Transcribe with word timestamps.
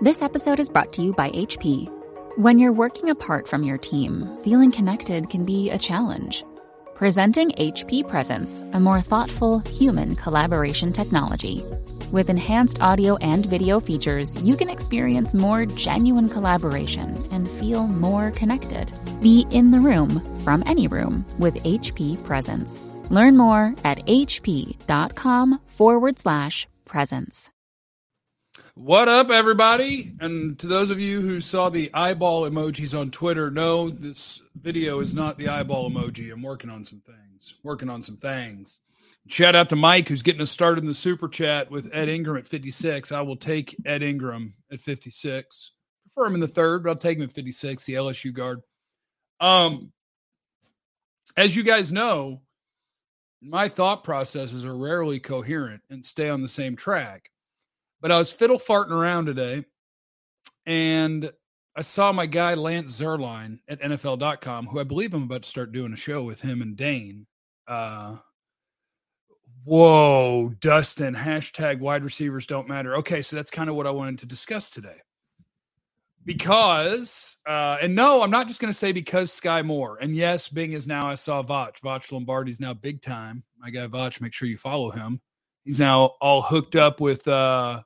This 0.00 0.22
episode 0.22 0.58
is 0.58 0.68
brought 0.68 0.92
to 0.94 1.02
you 1.02 1.12
by 1.12 1.30
HP. 1.30 1.88
When 2.36 2.58
you're 2.58 2.72
working 2.72 3.10
apart 3.10 3.46
from 3.46 3.62
your 3.62 3.78
team, 3.78 4.28
feeling 4.42 4.72
connected 4.72 5.30
can 5.30 5.44
be 5.44 5.70
a 5.70 5.78
challenge. 5.78 6.44
Presenting 6.94 7.50
HP 7.52 8.06
Presence, 8.08 8.60
a 8.72 8.80
more 8.80 9.00
thoughtful, 9.00 9.60
human 9.60 10.16
collaboration 10.16 10.92
technology. 10.92 11.64
With 12.10 12.28
enhanced 12.28 12.82
audio 12.82 13.16
and 13.18 13.46
video 13.46 13.78
features, 13.78 14.36
you 14.42 14.56
can 14.56 14.68
experience 14.68 15.32
more 15.32 15.64
genuine 15.64 16.28
collaboration 16.28 17.28
and 17.30 17.48
feel 17.48 17.86
more 17.86 18.32
connected. 18.32 18.92
Be 19.20 19.46
in 19.50 19.70
the 19.70 19.80
room 19.80 20.20
from 20.40 20.64
any 20.66 20.88
room 20.88 21.24
with 21.38 21.54
HP 21.62 22.22
Presence. 22.24 22.84
Learn 23.10 23.36
more 23.36 23.74
at 23.84 24.04
hp.com 24.06 25.60
forward 25.66 26.18
slash 26.18 26.66
presence. 26.84 27.50
What 28.76 29.08
up, 29.08 29.30
everybody? 29.30 30.14
And 30.18 30.58
to 30.58 30.66
those 30.66 30.90
of 30.90 30.98
you 30.98 31.20
who 31.20 31.40
saw 31.40 31.68
the 31.68 31.94
eyeball 31.94 32.42
emojis 32.42 32.98
on 32.98 33.12
Twitter, 33.12 33.48
no, 33.48 33.88
this 33.88 34.42
video 34.60 34.98
is 34.98 35.14
not 35.14 35.38
the 35.38 35.46
eyeball 35.46 35.88
emoji. 35.88 36.32
I'm 36.32 36.42
working 36.42 36.70
on 36.70 36.84
some 36.84 37.00
things. 37.00 37.54
Working 37.62 37.88
on 37.88 38.02
some 38.02 38.16
things. 38.16 38.80
Shout 39.28 39.54
out 39.54 39.68
to 39.68 39.76
Mike, 39.76 40.08
who's 40.08 40.22
getting 40.22 40.42
us 40.42 40.50
started 40.50 40.82
in 40.82 40.88
the 40.88 40.94
super 40.94 41.28
chat 41.28 41.70
with 41.70 41.88
Ed 41.92 42.08
Ingram 42.08 42.36
at 42.36 42.48
56. 42.48 43.12
I 43.12 43.20
will 43.20 43.36
take 43.36 43.76
Ed 43.86 44.02
Ingram 44.02 44.54
at 44.72 44.80
56. 44.80 45.72
Prefer 46.06 46.26
him 46.26 46.34
in 46.34 46.40
the 46.40 46.48
third, 46.48 46.82
but 46.82 46.90
I'll 46.90 46.96
take 46.96 47.18
him 47.18 47.24
at 47.24 47.30
56, 47.30 47.86
the 47.86 47.94
LSU 47.94 48.32
guard. 48.32 48.60
Um, 49.38 49.92
as 51.36 51.54
you 51.54 51.62
guys 51.62 51.92
know, 51.92 52.42
my 53.40 53.68
thought 53.68 54.02
processes 54.02 54.64
are 54.64 54.76
rarely 54.76 55.20
coherent 55.20 55.82
and 55.88 56.04
stay 56.04 56.28
on 56.28 56.42
the 56.42 56.48
same 56.48 56.74
track. 56.74 57.30
But 58.04 58.12
I 58.12 58.18
was 58.18 58.30
fiddle 58.30 58.58
farting 58.58 58.90
around 58.90 59.24
today 59.24 59.64
and 60.66 61.32
I 61.74 61.80
saw 61.80 62.12
my 62.12 62.26
guy 62.26 62.52
Lance 62.52 63.00
Zierlein 63.00 63.60
at 63.66 63.80
NFL.com, 63.80 64.66
who 64.66 64.78
I 64.78 64.84
believe 64.84 65.14
I'm 65.14 65.22
about 65.22 65.44
to 65.44 65.48
start 65.48 65.72
doing 65.72 65.94
a 65.94 65.96
show 65.96 66.22
with 66.22 66.42
him 66.42 66.60
and 66.60 66.76
Dane. 66.76 67.26
Uh, 67.66 68.16
whoa, 69.64 70.52
Dustin, 70.60 71.14
hashtag 71.14 71.78
wide 71.78 72.04
receivers 72.04 72.46
don't 72.46 72.68
matter. 72.68 72.94
Okay, 72.96 73.22
so 73.22 73.36
that's 73.36 73.50
kind 73.50 73.70
of 73.70 73.74
what 73.74 73.86
I 73.86 73.90
wanted 73.92 74.18
to 74.18 74.26
discuss 74.26 74.68
today. 74.68 74.98
Because, 76.26 77.38
uh, 77.48 77.78
and 77.80 77.94
no, 77.94 78.22
I'm 78.22 78.30
not 78.30 78.48
just 78.48 78.60
going 78.60 78.70
to 78.70 78.78
say 78.78 78.92
because 78.92 79.30
Skyy 79.30 79.64
Moore. 79.64 79.96
And 79.98 80.14
yes, 80.14 80.48
Bing 80.48 80.72
is 80.72 80.86
now, 80.86 81.08
I 81.08 81.14
saw 81.14 81.40
Voch. 81.40 81.80
Voch 81.80 82.12
Lombardi's 82.12 82.60
now 82.60 82.74
big 82.74 83.00
time. 83.00 83.44
My 83.58 83.70
guy 83.70 83.86
Voch, 83.86 84.20
make 84.20 84.34
sure 84.34 84.46
you 84.46 84.58
follow 84.58 84.90
him. 84.90 85.22
He's 85.64 85.80
now 85.80 86.12
all 86.20 86.42
hooked 86.42 86.76
up 86.76 87.00
with, 87.00 87.26
uh, 87.26 87.80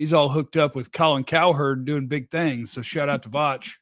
he's 0.00 0.14
all 0.14 0.30
hooked 0.30 0.56
up 0.56 0.74
with 0.74 0.92
Colin 0.92 1.24
Cowherd 1.24 1.84
doing 1.84 2.06
big 2.06 2.30
things. 2.30 2.72
So 2.72 2.80
shout 2.80 3.10
out 3.10 3.22
to 3.24 3.28
Voch. 3.28 3.74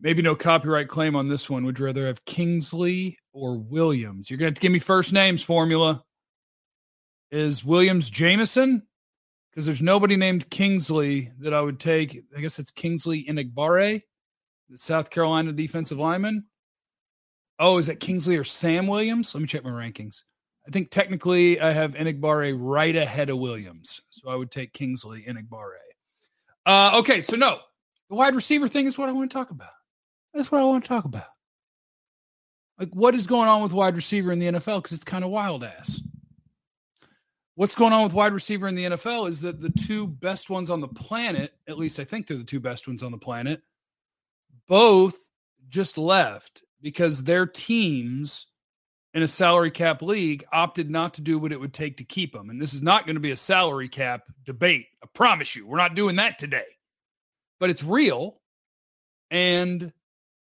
Maybe 0.00 0.22
no 0.22 0.34
copyright 0.34 0.88
claim 0.88 1.16
on 1.16 1.28
this 1.28 1.50
one. 1.50 1.64
Would 1.64 1.78
you 1.78 1.84
rather 1.84 2.06
have 2.06 2.24
Kingsley 2.24 3.18
or 3.32 3.56
Williams? 3.56 4.30
You're 4.30 4.38
going 4.38 4.54
to, 4.54 4.58
to 4.58 4.62
give 4.62 4.72
me 4.72 4.78
first 4.78 5.12
names 5.12 5.42
formula. 5.42 6.04
Is 7.30 7.64
Williams 7.64 8.08
Jameson? 8.08 8.86
Because 9.50 9.66
there's 9.66 9.82
nobody 9.82 10.16
named 10.16 10.48
Kingsley 10.48 11.32
that 11.40 11.52
I 11.52 11.60
would 11.60 11.80
take. 11.80 12.24
I 12.36 12.40
guess 12.40 12.58
it's 12.58 12.70
Kingsley 12.70 13.24
Enagbare, 13.24 14.02
the 14.70 14.78
South 14.78 15.10
Carolina 15.10 15.52
defensive 15.52 15.98
lineman. 15.98 16.46
Oh, 17.58 17.78
is 17.78 17.86
that 17.86 18.00
Kingsley 18.00 18.36
or 18.36 18.44
Sam 18.44 18.86
Williams? 18.86 19.34
Let 19.34 19.40
me 19.40 19.46
check 19.46 19.64
my 19.64 19.70
rankings. 19.70 20.22
I 20.66 20.70
think 20.70 20.90
technically 20.90 21.60
I 21.60 21.72
have 21.72 21.94
Enagbare 21.94 22.56
right 22.58 22.94
ahead 22.94 23.30
of 23.30 23.38
Williams. 23.38 24.00
So 24.10 24.30
I 24.30 24.36
would 24.36 24.50
take 24.50 24.72
Kingsley 24.72 25.24
Enagbare. 25.24 25.78
Uh, 26.64 26.92
okay, 27.00 27.20
so 27.20 27.36
no, 27.36 27.58
the 28.08 28.14
wide 28.14 28.34
receiver 28.34 28.68
thing 28.68 28.86
is 28.86 28.96
what 28.96 29.08
I 29.08 29.12
want 29.12 29.30
to 29.30 29.34
talk 29.34 29.50
about. 29.50 29.72
That's 30.32 30.52
what 30.52 30.60
I 30.60 30.64
want 30.64 30.84
to 30.84 30.88
talk 30.88 31.04
about. 31.04 31.26
Like, 32.78 32.94
what 32.94 33.14
is 33.14 33.26
going 33.26 33.48
on 33.48 33.62
with 33.62 33.72
wide 33.72 33.96
receiver 33.96 34.32
in 34.32 34.38
the 34.38 34.46
NFL? 34.46 34.78
Because 34.78 34.92
it's 34.92 35.04
kind 35.04 35.24
of 35.24 35.30
wild 35.30 35.64
ass. 35.64 36.00
What's 37.54 37.74
going 37.74 37.92
on 37.92 38.04
with 38.04 38.14
wide 38.14 38.32
receiver 38.32 38.66
in 38.66 38.74
the 38.74 38.84
NFL 38.84 39.28
is 39.28 39.42
that 39.42 39.60
the 39.60 39.70
two 39.70 40.06
best 40.06 40.48
ones 40.48 40.70
on 40.70 40.80
the 40.80 40.88
planet, 40.88 41.52
at 41.68 41.78
least 41.78 42.00
I 42.00 42.04
think 42.04 42.26
they're 42.26 42.36
the 42.36 42.44
two 42.44 42.60
best 42.60 42.88
ones 42.88 43.02
on 43.02 43.12
the 43.12 43.18
planet, 43.18 43.62
both 44.68 45.16
just 45.68 45.98
left 45.98 46.64
because 46.80 47.24
their 47.24 47.46
teams 47.46 48.46
in 49.14 49.22
a 49.22 49.28
salary 49.28 49.70
cap 49.70 50.02
league 50.02 50.44
opted 50.52 50.90
not 50.90 51.14
to 51.14 51.20
do 51.20 51.38
what 51.38 51.52
it 51.52 51.60
would 51.60 51.74
take 51.74 51.98
to 51.98 52.04
keep 52.04 52.32
them. 52.32 52.50
And 52.50 52.60
this 52.60 52.72
is 52.72 52.82
not 52.82 53.06
going 53.06 53.16
to 53.16 53.20
be 53.20 53.30
a 53.30 53.36
salary 53.36 53.88
cap 53.88 54.22
debate. 54.44 54.86
I 55.02 55.06
promise 55.14 55.54
you, 55.54 55.66
we're 55.66 55.76
not 55.76 55.94
doing 55.94 56.16
that 56.16 56.38
today. 56.38 56.64
But 57.60 57.70
it's 57.70 57.84
real 57.84 58.40
and 59.30 59.92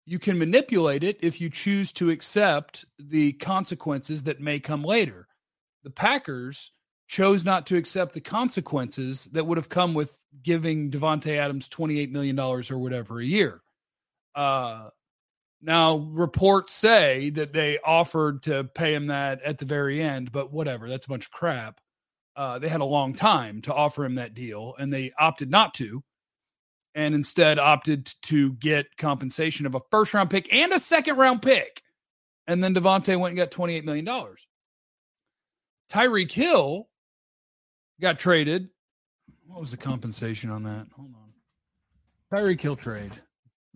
you 0.05 0.19
can 0.19 0.39
manipulate 0.39 1.03
it 1.03 1.19
if 1.21 1.41
you 1.41 1.51
choose 1.51 1.93
to 1.93 2.11
accept 2.11 2.85
the 2.99 3.33
consequences 3.33 4.23
that 4.25 4.41
may 4.41 4.61
come 4.61 4.83
later. 4.83 5.27
The 5.83 5.91
Packers 5.91 6.73
chose 7.09 7.45
not 7.45 7.67
to 7.67 7.77
accept 7.77 8.15
the 8.15 8.21
consequences 8.21 9.27
that 9.27 9.47
would 9.47 9.59
have 9.59 9.69
come 9.69 9.95
with 9.95 10.19
giving 10.43 10.91
Davante 10.91 11.37
Adams 11.37 11.69
$28 11.69 12.11
million 12.11 12.39
or 12.39 12.63
whatever 12.79 13.21
a 13.21 13.25
year. 13.25 13.63
Uh, 14.35 14.91
now, 15.63 15.97
reports 15.97 16.73
say 16.73 17.31
that 17.31 17.53
they 17.53 17.79
offered 17.79 18.43
to 18.45 18.65
pay 18.65 18.95
him 18.95 19.07
that 19.07 19.43
at 19.43 19.59
the 19.59 19.65
very 19.65 20.03
end, 20.03 20.31
but 20.33 20.53
whatever, 20.53 20.89
that's 20.89 21.07
a 21.07 21.09
bunch 21.09 21.27
of 21.27 21.31
crap. 21.31 21.81
Uh, 22.37 22.59
they 22.59 22.69
had 22.69 22.83
a 22.83 22.85
long 22.85 23.15
time 23.15 23.63
to 23.63 23.75
offer 23.75 24.05
him 24.05 24.17
that 24.17 24.35
deal, 24.35 24.75
and 24.79 24.93
they 24.93 25.13
opted 25.19 25.51
not 25.51 25.73
to, 25.75 26.05
and 26.95 27.15
instead 27.15 27.59
opted 27.59 28.13
to 28.23 28.53
get 28.55 28.99
compensation 28.99 29.65
of 29.65 29.75
a 29.75 29.81
first 29.91 30.13
round 30.13 30.29
pick 30.29 30.53
and 30.53 30.73
a 30.73 30.79
second 30.79 31.17
round 31.17 31.41
pick. 31.41 31.83
And 32.47 32.63
then 32.63 32.75
Davante 32.75 33.19
went 33.19 33.33
and 33.33 33.39
got 33.39 33.51
$28 33.51 33.85
million. 33.85 34.07
Tyreek 35.91 36.33
Hill 36.33 36.89
got 38.01 38.19
traded. 38.19 38.69
What 39.47 39.61
was 39.61 39.71
the 39.71 39.77
compensation 39.79 40.51
on 40.51 40.63
that? 40.65 40.87
Hold 40.95 41.15
on. 41.15 41.33
Tyreek 42.33 42.61
Hill 42.61 42.77
trade. 42.77 43.13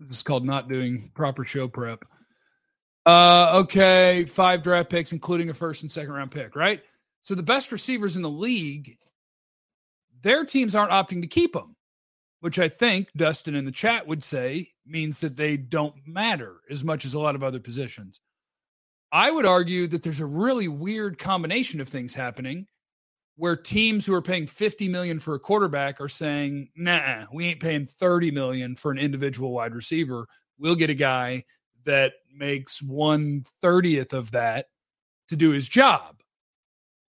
This 0.01 0.17
is 0.17 0.23
called 0.23 0.45
not 0.45 0.67
doing 0.67 1.11
proper 1.13 1.45
show 1.45 1.67
prep. 1.67 2.03
Uh, 3.05 3.61
okay, 3.61 4.25
five 4.25 4.63
draft 4.63 4.89
picks, 4.89 5.11
including 5.11 5.49
a 5.49 5.53
first 5.53 5.83
and 5.83 5.91
second 5.91 6.13
round 6.13 6.31
pick, 6.31 6.55
right? 6.55 6.81
So 7.21 7.35
the 7.35 7.43
best 7.43 7.71
receivers 7.71 8.15
in 8.15 8.23
the 8.23 8.29
league, 8.29 8.97
their 10.21 10.43
teams 10.43 10.73
aren't 10.75 10.91
opting 10.91 11.21
to 11.21 11.27
keep 11.27 11.53
them, 11.53 11.75
which 12.39 12.57
I 12.57 12.67
think 12.67 13.09
Dustin 13.15 13.55
in 13.55 13.65
the 13.65 13.71
chat 13.71 14.07
would 14.07 14.23
say 14.23 14.69
means 14.85 15.19
that 15.19 15.35
they 15.35 15.55
don't 15.55 15.95
matter 16.07 16.61
as 16.69 16.83
much 16.83 17.05
as 17.05 17.13
a 17.13 17.19
lot 17.19 17.35
of 17.35 17.43
other 17.43 17.59
positions. 17.59 18.19
I 19.11 19.29
would 19.29 19.45
argue 19.45 19.87
that 19.87 20.03
there's 20.03 20.19
a 20.19 20.25
really 20.25 20.67
weird 20.67 21.19
combination 21.19 21.81
of 21.81 21.89
things 21.89 22.13
happening 22.13 22.65
where 23.41 23.55
teams 23.55 24.05
who 24.05 24.13
are 24.13 24.21
paying 24.21 24.45
50 24.45 24.87
million 24.87 25.17
for 25.17 25.33
a 25.33 25.39
quarterback 25.39 25.99
are 25.99 26.07
saying, 26.07 26.69
"Nah, 26.75 27.25
we 27.33 27.47
ain't 27.47 27.59
paying 27.59 27.87
30 27.87 28.29
million 28.29 28.75
for 28.75 28.91
an 28.91 28.99
individual 28.99 29.51
wide 29.51 29.73
receiver. 29.73 30.27
We'll 30.59 30.75
get 30.75 30.91
a 30.91 30.93
guy 30.93 31.45
that 31.83 32.13
makes 32.31 32.83
one 32.83 33.41
thirtieth 33.59 34.13
of 34.13 34.29
that 34.33 34.67
to 35.29 35.35
do 35.35 35.49
his 35.49 35.67
job." 35.67 36.21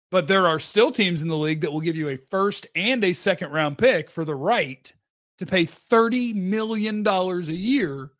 But 0.09 0.27
there 0.27 0.47
are 0.47 0.57
still 0.57 0.89
teams 0.93 1.21
in 1.21 1.27
the 1.27 1.35
league 1.35 1.59
that 1.61 1.73
will 1.73 1.81
give 1.81 1.97
you 1.97 2.07
a 2.07 2.17
first 2.17 2.65
and 2.77 3.03
a 3.03 3.11
second 3.11 3.51
round 3.51 3.77
pick 3.77 4.09
for 4.09 4.23
the 4.23 4.33
right 4.33 4.89
to 5.37 5.45
pay 5.45 5.65
30 5.65 6.31
million 6.31 7.03
dollars 7.03 7.49
a 7.49 7.57
year 7.57 8.11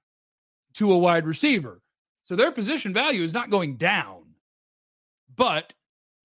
to 0.74 0.92
a 0.92 0.98
wide 0.98 1.26
receiver. 1.26 1.82
So 2.24 2.36
their 2.36 2.52
position 2.52 2.92
value 2.92 3.24
is 3.24 3.34
not 3.34 3.50
going 3.50 3.78
down. 3.78 4.36
But 5.34 5.72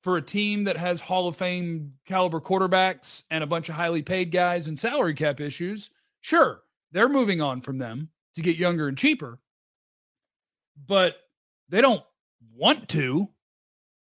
for 0.07 0.17
a 0.17 0.23
team 0.23 0.63
that 0.63 0.77
has 0.77 1.01
Hall 1.01 1.27
of 1.27 1.35
Fame 1.35 1.95
caliber 2.05 2.39
quarterbacks 2.41 3.25
and 3.29 3.43
a 3.43 3.47
bunch 3.47 3.69
of 3.69 3.75
highly 3.75 4.03
paid 4.03 4.31
guys 4.31 4.69
and 4.69 4.79
salary 4.79 5.15
cap 5.15 5.41
issues, 5.41 5.91
sure, 6.21 6.63
they're 6.93 7.09
moving 7.09 7.41
on 7.41 7.61
from 7.61 7.79
them 7.79 8.11
to 8.37 8.41
get 8.41 8.55
younger 8.57 8.87
and 8.87 8.97
cheaper. 8.97 9.41
But 10.87 11.17
they 11.69 11.81
don't 11.81 12.05
want 12.55 12.89
to. 12.91 13.31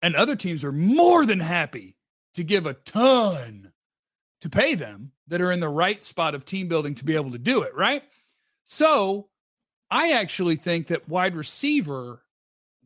And 0.02 0.14
other 0.14 0.36
teams 0.36 0.62
are 0.62 0.72
more 0.72 1.24
than 1.24 1.40
happy 1.40 1.96
to 2.34 2.44
give 2.44 2.66
a 2.66 2.74
ton 2.74 3.72
to 4.42 4.50
pay 4.50 4.74
them 4.74 5.12
that 5.28 5.40
are 5.40 5.52
in 5.52 5.60
the 5.60 5.70
right 5.70 6.04
spot 6.04 6.34
of 6.34 6.44
team 6.44 6.68
building 6.68 6.94
to 6.96 7.04
be 7.06 7.14
able 7.14 7.32
to 7.32 7.38
do 7.38 7.62
it, 7.62 7.74
right? 7.74 8.02
So 8.66 9.30
I 9.90 10.12
actually 10.12 10.56
think 10.56 10.88
that 10.88 11.08
wide 11.08 11.34
receiver 11.34 12.20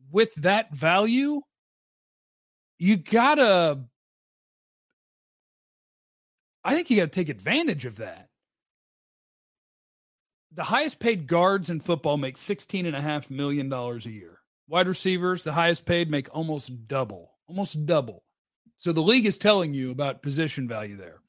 with 0.09 0.33
that 0.35 0.73
value 0.73 1.41
you 2.79 2.97
gotta 2.97 3.79
I 6.63 6.75
think 6.75 6.89
you 6.89 6.97
gotta 6.97 7.09
take 7.09 7.29
advantage 7.29 7.85
of 7.85 7.97
that. 7.97 8.29
The 10.53 10.63
highest 10.63 10.99
paid 10.99 11.27
guards 11.27 11.69
in 11.69 11.79
football 11.79 12.17
make 12.17 12.37
sixteen 12.37 12.85
and 12.85 12.95
a 12.95 13.01
half 13.01 13.29
million 13.29 13.69
dollars 13.69 14.05
a 14.05 14.11
year. 14.11 14.39
Wide 14.67 14.87
receivers, 14.87 15.43
the 15.43 15.53
highest 15.53 15.85
paid, 15.85 16.09
make 16.11 16.33
almost 16.35 16.87
double, 16.87 17.31
almost 17.47 17.85
double. 17.85 18.23
So 18.77 18.91
the 18.93 19.01
league 19.01 19.25
is 19.25 19.37
telling 19.37 19.73
you 19.73 19.91
about 19.91 20.21
position 20.21 20.67
value 20.67 20.95
there. 20.95 21.19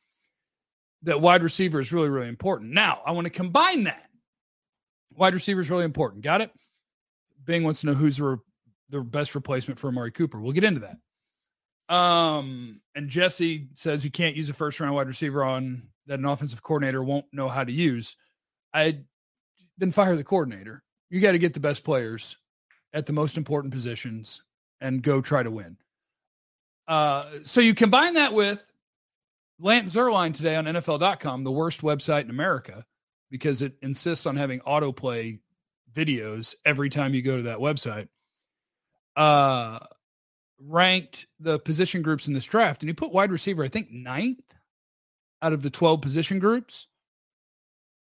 that 1.03 1.21
wide 1.21 1.43
receiver 1.43 1.81
is 1.81 1.93
really, 1.93 2.09
really 2.09 2.29
important. 2.29 2.73
Now, 2.73 3.01
I 3.07 3.13
want 3.13 3.27
to 3.27 3.31
combine 3.31 3.85
that. 3.85 4.09
Wide 5.17 5.35
receiver 5.35 5.61
is 5.61 5.71
really 5.71 5.85
important. 5.85 6.23
Got 6.23 6.41
it? 6.43 6.51
Bing 7.45 7.65
wants 7.65 7.81
to 7.81 7.87
know 7.89 7.95
who's 7.95 8.19
the, 8.19 8.39
the 8.91 9.01
best 9.01 9.35
replacement 9.35 9.79
for 9.79 9.89
Amari 9.89 10.13
Cooper. 10.13 10.41
We'll 10.41 10.53
get 10.53 10.65
into 10.65 10.81
that. 10.81 10.97
Um, 11.91 12.81
and 12.95 13.11
Jesse 13.11 13.69
says 13.75 14.05
you 14.05 14.13
can't 14.13 14.37
use 14.37 14.49
a 14.49 14.55
first 14.55 14.79
round 14.79 14.95
wide 14.95 15.09
receiver 15.09 15.43
on 15.45 15.89
that 16.07 16.21
an 16.21 16.25
offensive 16.25 16.63
coordinator 16.63 17.03
won't 17.03 17.27
know 17.33 17.49
how 17.49 17.65
to 17.65 17.73
use. 17.73 18.17
I 18.73 19.01
then 19.77 19.91
fire 19.91 20.15
the 20.17 20.25
coordinator. 20.25 20.85
You 21.11 21.21
got 21.21 21.33
to 21.33 21.39
get 21.39 21.53
the 21.53 21.61
best 21.61 21.85
players 21.85 22.37
at 22.93 23.07
the 23.07 23.13
most 23.13 23.37
important 23.37 23.73
positions 23.73 24.43
and 24.81 25.03
go 25.03 25.21
try 25.21 25.43
to 25.43 25.51
win. 25.51 25.77
Uh, 26.87 27.25
so 27.43 27.61
you 27.61 27.75
combine 27.75 28.15
that 28.15 28.33
with 28.33 28.65
Lance 29.59 29.95
Zierlein 29.95 30.33
today 30.33 30.57
on 30.57 30.65
NFL.com, 30.65 31.45
the 31.45 31.53
worst 31.53 31.83
website 31.83 32.23
in 32.23 32.31
America, 32.31 32.85
because 33.31 33.63
it 33.63 33.75
insists 33.83 34.27
on 34.27 34.37
having 34.37 34.61
autoplay 34.61 35.41
videos 35.93 36.55
every 36.65 36.89
time 36.89 37.15
you 37.15 37.23
go 37.23 37.37
to 37.37 37.43
that 37.45 37.59
website. 37.59 38.09
Uh, 39.17 39.81
ranked 40.67 41.27
the 41.39 41.59
position 41.59 42.03
groups 42.03 42.27
in 42.27 42.35
this 42.35 42.45
draft, 42.45 42.83
and 42.83 42.89
he 42.89 42.95
put 42.95 43.13
wide 43.13 43.33
receiver, 43.33 43.65
I 43.65 43.69
think, 43.69 43.91
ninth 43.91 44.43
out 45.43 45.53
of 45.53 45.63
the 45.63 45.71
12 45.71 46.01
position 46.01 46.39
groups. 46.39 46.87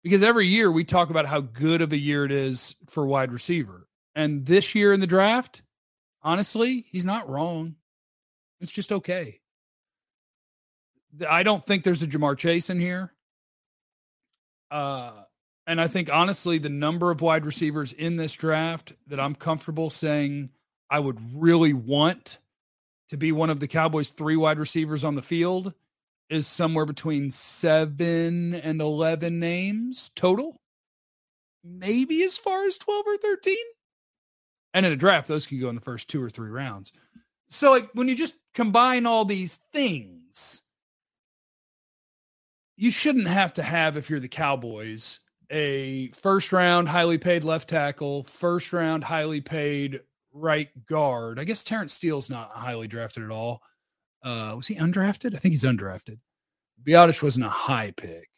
Because 0.04 0.24
every 0.24 0.48
year 0.48 0.72
we 0.72 0.84
talk 0.84 1.10
about 1.10 1.28
how 1.28 1.42
good 1.42 1.82
of 1.82 1.94
a 1.94 1.98
year 1.98 2.26
it 2.26 2.32
is 2.32 2.76
for 2.90 3.06
wide 3.06 3.32
receiver. 3.32 3.88
And 4.16 4.46
this 4.46 4.74
year 4.74 4.94
in 4.94 5.00
the 5.00 5.08
draft, 5.08 5.62
honestly, 6.24 6.86
he's 6.90 7.06
not 7.06 7.30
wrong. 7.30 7.76
It's 8.60 8.72
just 8.72 8.92
okay. 8.92 9.40
I 11.28 11.44
don't 11.44 11.66
think 11.66 11.84
there's 11.84 12.04
a 12.04 12.08
Ja'Marr 12.08 12.38
Chase 12.38 12.70
in 12.70 12.80
here. 12.80 13.14
Uh, 14.72 15.12
and 15.68 15.80
I 15.80 15.88
think 15.88 16.12
honestly, 16.12 16.58
the 16.58 16.70
number 16.70 17.12
of 17.12 17.22
wide 17.22 17.46
receivers 17.46 17.94
in 17.94 18.16
this 18.16 18.34
draft 18.34 18.94
that 19.08 19.20
I'm 19.20 19.36
comfortable 19.36 19.90
saying 19.90 20.50
I 20.90 21.00
would 21.00 21.20
really 21.34 21.74
want 21.74 22.40
to 23.12 23.18
be 23.18 23.34
one 23.34 23.50
of 23.50 23.60
the 23.60 23.68
Cowboys' 23.68 24.08
three 24.08 24.38
wide 24.38 24.58
receivers 24.58 25.04
on 25.04 25.16
the 25.16 25.22
field 25.22 25.74
is 26.30 26.48
somewhere 26.48 26.86
between 26.86 27.30
seven 27.30 28.54
and 28.54 28.80
11 28.80 29.38
names 29.38 30.10
total, 30.16 30.62
maybe 31.62 32.24
as 32.24 32.38
far 32.38 32.64
as 32.64 32.78
12 32.78 33.04
or 33.06 33.18
13. 33.18 33.58
And 34.74 34.86
in 34.86 34.94
a 34.94 34.96
draft, 34.96 35.28
those 35.28 35.46
can 35.46 35.60
go 35.60 35.68
in 35.68 35.76
the 35.76 35.82
first 35.82 36.10
two 36.10 36.24
or 36.24 36.30
three 36.30 36.50
rounds. 36.50 36.94
So, 37.50 37.72
like, 37.72 37.90
when 37.94 38.08
you 38.08 38.16
just 38.16 38.36
combine 38.54 39.06
all 39.06 39.26
these 39.26 39.58
things, 39.74 40.62
you 42.78 42.92
shouldn't 42.92 43.28
have 43.28 43.52
to 43.56 43.62
have, 43.64 43.98
if 43.98 44.10
you're 44.10 44.22
the 44.22 44.30
Cowboys, 44.30 45.20
a 45.50 46.08
first 46.12 46.54
round 46.54 46.88
highly 46.88 47.18
paid 47.18 47.44
left 47.44 47.68
tackle, 47.68 48.24
first 48.24 48.72
round 48.72 49.04
highly 49.04 49.42
paid 49.42 50.00
right 50.34 50.70
guard. 50.86 51.40
I 51.40 51.44
guess 51.44 51.64
Terence 51.64 51.94
Steele's 51.94 52.30
not 52.30 52.52
highly 52.52 52.88
drafted 52.88 53.24
at 53.24 53.32
all. 53.32 53.62
Uh, 54.24 54.54
was 54.56 54.68
he 54.68 54.76
undrafted? 54.76 55.36
I 55.36 55.38
think 55.38 55.54
he's 55.54 55.64
undrafted. 55.64 56.20
Biadasz 56.84 57.24
wasn't 57.24 57.46
a 57.46 57.50
high 57.50 57.92
pick. 57.92 58.30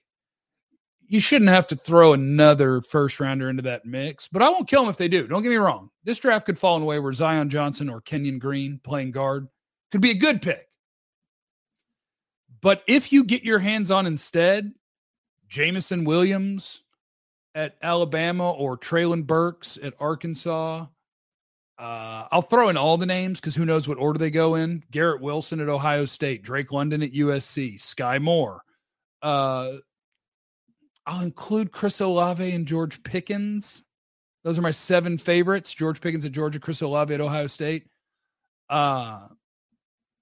You 1.07 1.19
shouldn't 1.19 1.51
have 1.51 1.67
to 1.67 1.75
throw 1.75 2.13
another 2.13 2.81
first 2.81 3.19
rounder 3.19 3.49
into 3.49 3.61
that 3.63 3.85
mix, 3.85 4.27
but 4.27 4.41
I 4.41 4.49
won't 4.49 4.67
kill 4.67 4.83
him 4.83 4.89
if 4.89 4.97
they 4.97 5.07
do. 5.07 5.27
Don't 5.27 5.43
get 5.43 5.49
me 5.49 5.57
wrong. 5.57 5.89
This 6.03 6.19
draft 6.19 6.45
could 6.45 6.57
fall 6.57 6.77
in 6.77 6.81
a 6.81 6.85
way 6.85 6.99
where 6.99 7.13
Zion 7.13 7.49
Johnson 7.49 7.89
or 7.89 8.01
Kenyon 8.01 8.39
Green 8.39 8.79
playing 8.83 9.11
guard 9.11 9.47
could 9.91 10.01
be 10.01 10.11
a 10.11 10.15
good 10.15 10.41
pick. 10.41 10.67
But 12.61 12.83
if 12.87 13.11
you 13.11 13.25
get 13.25 13.43
your 13.43 13.59
hands 13.59 13.91
on 13.91 14.07
instead 14.07 14.71
Jameson 15.47 16.05
Williams 16.05 16.81
at 17.53 17.75
Alabama 17.81 18.49
or 18.49 18.77
Treylon 18.77 19.27
Burks 19.27 19.77
at 19.83 19.93
Arkansas, 19.99 20.87
uh, 21.77 22.27
I'll 22.31 22.41
throw 22.41 22.69
in 22.69 22.77
all 22.77 22.97
the 22.97 23.05
names 23.05 23.39
because 23.39 23.55
who 23.55 23.65
knows 23.65 23.87
what 23.87 23.97
order 23.97 24.19
they 24.19 24.29
go 24.29 24.55
in. 24.55 24.83
Garrett 24.91 25.21
Wilson 25.21 25.59
at 25.59 25.69
Ohio 25.69 26.05
State, 26.05 26.43
Drake 26.43 26.71
London 26.71 27.01
at 27.01 27.13
USC, 27.13 27.75
Skyy 27.75 28.21
Moore. 28.21 28.61
Uh, 29.21 29.71
I'll 31.05 31.23
include 31.23 31.71
Chris 31.71 31.99
Olave 31.99 32.51
and 32.51 32.67
George 32.67 33.03
Pickens. 33.03 33.83
Those 34.43 34.59
are 34.59 34.63
my 34.63 34.71
seven 34.71 35.17
favorites. 35.17 35.73
George 35.73 35.99
Pickens 35.99 36.25
at 36.25 36.31
Georgia, 36.31 36.59
Chris 36.59 36.81
Olave 36.81 37.13
at 37.13 37.21
Ohio 37.21 37.47
State. 37.47 37.87
Uh, 38.69 39.27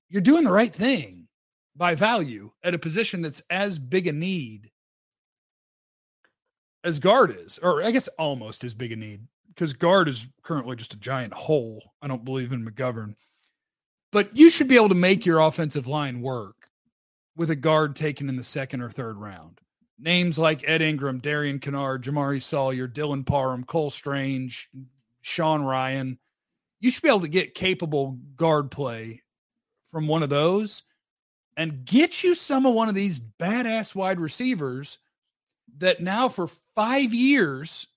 you're 0.09 0.21
doing 0.21 0.43
the 0.43 0.51
right 0.51 0.73
thing 0.73 1.27
by 1.75 1.95
value 1.95 2.51
at 2.63 2.73
a 2.73 2.79
position 2.79 3.21
that's 3.21 3.41
as 3.49 3.77
big 3.77 4.07
a 4.07 4.11
need 4.11 4.71
as 6.83 6.99
guard 6.99 7.35
is, 7.37 7.59
or 7.61 7.83
I 7.83 7.91
guess 7.91 8.07
almost 8.19 8.63
as 8.63 8.73
big 8.73 8.91
a 8.91 8.95
need 8.95 9.21
because 9.53 9.73
guard 9.73 10.07
is 10.07 10.27
currently 10.43 10.75
just 10.75 10.93
a 10.93 10.99
giant 10.99 11.33
hole. 11.33 11.83
I 12.01 12.07
don't 12.07 12.25
believe 12.25 12.51
in 12.51 12.65
McGovern, 12.65 13.15
but 14.11 14.35
you 14.35 14.49
should 14.49 14.67
be 14.67 14.75
able 14.75 14.89
to 14.89 14.95
make 14.95 15.25
your 15.25 15.39
offensive 15.39 15.87
line 15.87 16.21
work 16.21 16.69
with 17.35 17.49
a 17.49 17.55
guard 17.55 17.95
taken 17.95 18.29
in 18.29 18.35
the 18.35 18.43
second 18.43 18.81
or 18.81 18.89
third 18.89 19.17
round. 19.17 19.59
Names 19.99 20.39
like 20.39 20.67
Ed 20.67 20.81
Ingram, 20.81 21.19
Darian 21.19 21.59
Kinnard, 21.59 22.01
Jamaree 22.03 22.41
Salyer, 22.41 22.87
Dylan 22.87 23.25
Parham, 23.25 23.63
Cole 23.63 23.91
Strange, 23.91 24.69
Sean 25.21 25.61
Rhyan. 25.61 26.17
You 26.79 26.89
should 26.89 27.03
be 27.03 27.09
able 27.09 27.21
to 27.21 27.27
get 27.27 27.53
capable 27.53 28.17
guard 28.35 28.71
play 28.71 29.21
from 29.91 30.07
one 30.07 30.23
of 30.23 30.29
those 30.29 30.83
and 31.55 31.85
get 31.85 32.23
you 32.23 32.33
some 32.33 32.65
of 32.65 32.73
one 32.73 32.89
of 32.89 32.95
these 32.95 33.19
badass 33.19 33.93
wide 33.93 34.19
receivers 34.19 34.97
that 35.77 36.01
now 36.01 36.29
for 36.29 36.47
five 36.47 37.13
years 37.13 37.87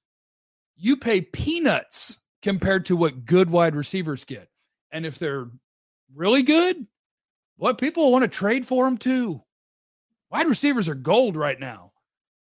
you 0.76 0.96
pay 0.96 1.20
peanuts 1.20 2.18
compared 2.42 2.86
to 2.86 2.96
what 2.96 3.24
good 3.24 3.50
wide 3.50 3.74
receivers 3.74 4.24
get. 4.24 4.48
And 4.92 5.06
if 5.06 5.18
they're 5.18 5.48
really 6.14 6.42
good, 6.42 6.86
what 7.56 7.78
people 7.78 8.12
want 8.12 8.22
to 8.22 8.28
trade 8.28 8.66
for 8.66 8.84
them 8.84 8.98
too. 8.98 9.42
Wide 10.30 10.48
receivers 10.48 10.88
are 10.88 10.94
gold 10.94 11.36
right 11.36 11.58
now. 11.58 11.92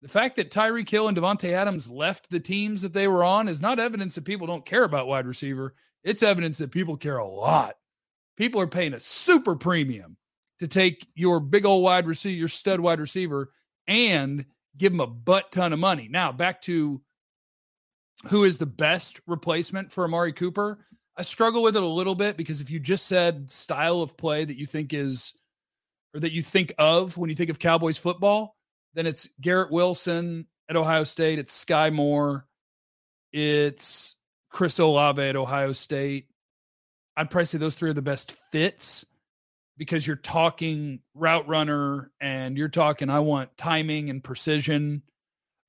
The 0.03 0.09
fact 0.09 0.37
that 0.37 0.51
Tyreek 0.51 0.89
Hill 0.89 1.09
and 1.09 1.17
Davante 1.17 1.53
Adams 1.53 1.89
left 1.89 2.31
the 2.31 2.41
teams 2.41 2.83
that 2.83 2.93
they 2.93 3.09
were 3.09 3.25
on 3.25 3.49
is 3.49 3.61
not 3.61 3.79
evidence 3.79 4.15
that 4.15 4.25
people 4.25 4.47
don't 4.47 4.65
care 4.65 4.85
about 4.85 5.07
wide 5.07 5.27
receiver. 5.27 5.75
It's 6.05 6.23
evidence 6.23 6.59
that 6.59 6.71
people 6.71 6.97
care 6.97 7.19
a 7.19 7.27
lot. 7.27 7.77
People 8.37 8.61
are 8.61 8.67
paying 8.67 8.95
a 8.95 9.01
super 9.01 9.57
premium 9.57 10.17
to 10.59 10.69
take 10.69 11.09
your 11.15 11.41
big 11.41 11.65
old 11.65 11.83
wide 11.83 12.07
receiver, 12.07 12.37
your 12.37 12.49
stud 12.49 12.81
wide 12.81 13.01
receiver, 13.01 13.51
and 13.87 14.45
give 14.77 14.93
him 14.93 15.01
a 15.01 15.07
butt 15.07 15.51
ton 15.51 15.73
of 15.73 15.79
money. 15.79 16.09
Now, 16.11 16.33
back 16.33 16.61
to 16.63 17.01
who 18.25 18.45
is 18.45 18.59
the 18.59 18.67
best 18.67 19.21
replacement 19.27 19.93
for 19.93 20.05
Amari 20.05 20.33
Cooper. 20.33 20.85
I 21.17 21.23
struggle 21.23 21.63
with 21.63 21.77
it 21.77 21.83
a 21.83 21.87
little 21.87 22.15
bit 22.15 22.37
because 22.37 22.61
if 22.61 22.71
you 22.71 22.81
just 22.81 23.07
said 23.07 23.51
style 23.51 24.03
of 24.03 24.17
play 24.17 24.45
that 24.45 24.59
you 24.59 24.67
think 24.67 24.93
is, 24.93 25.35
or 26.15 26.21
that 26.21 26.33
you 26.33 26.43
think 26.43 26.73
of 26.79 27.17
when 27.17 27.31
you 27.31 27.37
think 27.37 27.51
of 27.51 27.59
Cowboys 27.59 27.99
football, 27.99 28.57
then 28.95 29.07
it's 29.07 29.29
Garrett 29.41 29.71
Wilson 29.71 30.47
at 30.69 30.77
Ohio 30.77 31.05
State, 31.05 31.39
it's 31.39 31.65
Skyy 31.65 31.93
Moore, 31.93 32.47
it's 33.33 34.17
Chris 34.51 34.79
Olave 34.79 35.23
at 35.23 35.37
Ohio 35.37 35.73
State. 35.73 36.29
I'd 37.17 37.31
probably 37.31 37.47
say 37.47 37.59
those 37.59 37.75
three 37.75 37.91
are 37.91 37.95
the 37.95 38.03
best 38.03 38.33
fits 38.51 39.05
because 39.77 40.07
you're 40.07 40.17
talking 40.17 41.01
route 41.15 41.49
runner 41.49 42.11
and 42.21 42.57
you're 42.57 42.69
talking, 42.69 43.11
I 43.11 43.21
want 43.21 43.57
timing 43.57 44.11
and 44.11 44.25
precision. 44.25 45.03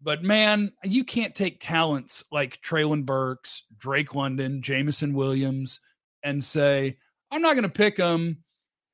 But 0.01 0.23
man, 0.23 0.73
you 0.83 1.03
can't 1.03 1.33
take 1.33 1.59
talents 1.59 2.23
like 2.31 2.61
Treylon 2.61 3.05
Burks, 3.05 3.63
Drake 3.77 4.13
London, 4.13 4.61
Jameson 4.61 5.13
Williams, 5.13 5.79
and 6.23 6.43
say, 6.43 6.97
I'm 7.31 7.41
not 7.41 7.53
going 7.53 7.63
to 7.63 7.69
pick 7.69 7.97
them 7.97 8.43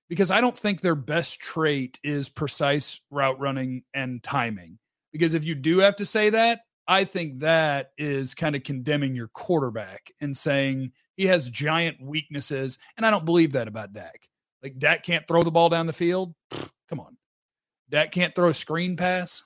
because 0.10 0.32
I 0.32 0.42
don't 0.42 0.58
think 0.58 0.82
their 0.82 0.96
best 0.96 1.40
trait 1.40 2.00
is 2.04 2.30
precise 2.30 3.00
route 3.10 3.40
running 3.40 3.84
and 3.94 4.24
timing. 4.24 4.80
Because 5.12 5.34
if 5.34 5.44
you 5.44 5.56
do 5.56 5.80
have 5.80 5.98
to 5.98 6.06
say 6.06 6.30
that, 6.32 6.62
I 6.88 7.04
think 7.04 7.40
that 7.40 7.92
is 7.98 8.34
kind 8.34 8.56
of 8.56 8.64
condemning 8.64 9.16
your 9.16 9.28
quarterback 9.28 10.12
and 10.20 10.36
saying 10.36 10.92
he 11.16 11.28
has 11.28 11.50
giant 11.50 11.98
weaknesses. 12.02 12.78
And 12.98 13.06
I 13.06 13.12
don't 13.12 13.26
believe 13.26 13.54
that 13.54 13.68
about 13.68 13.94
Dak. 13.94 14.28
Like 14.62 14.80
Dak 14.80 15.04
can't 15.04 15.28
throw 15.28 15.44
the 15.44 15.52
ball 15.52 15.70
down 15.70 15.88
the 15.88 15.94
field. 15.94 16.34
Come 16.90 17.00
on. 17.00 17.18
Dak 17.90 18.12
can't 18.12 18.34
throw 18.34 18.50
a 18.50 18.54
screen 18.54 18.96
pass. 18.98 19.44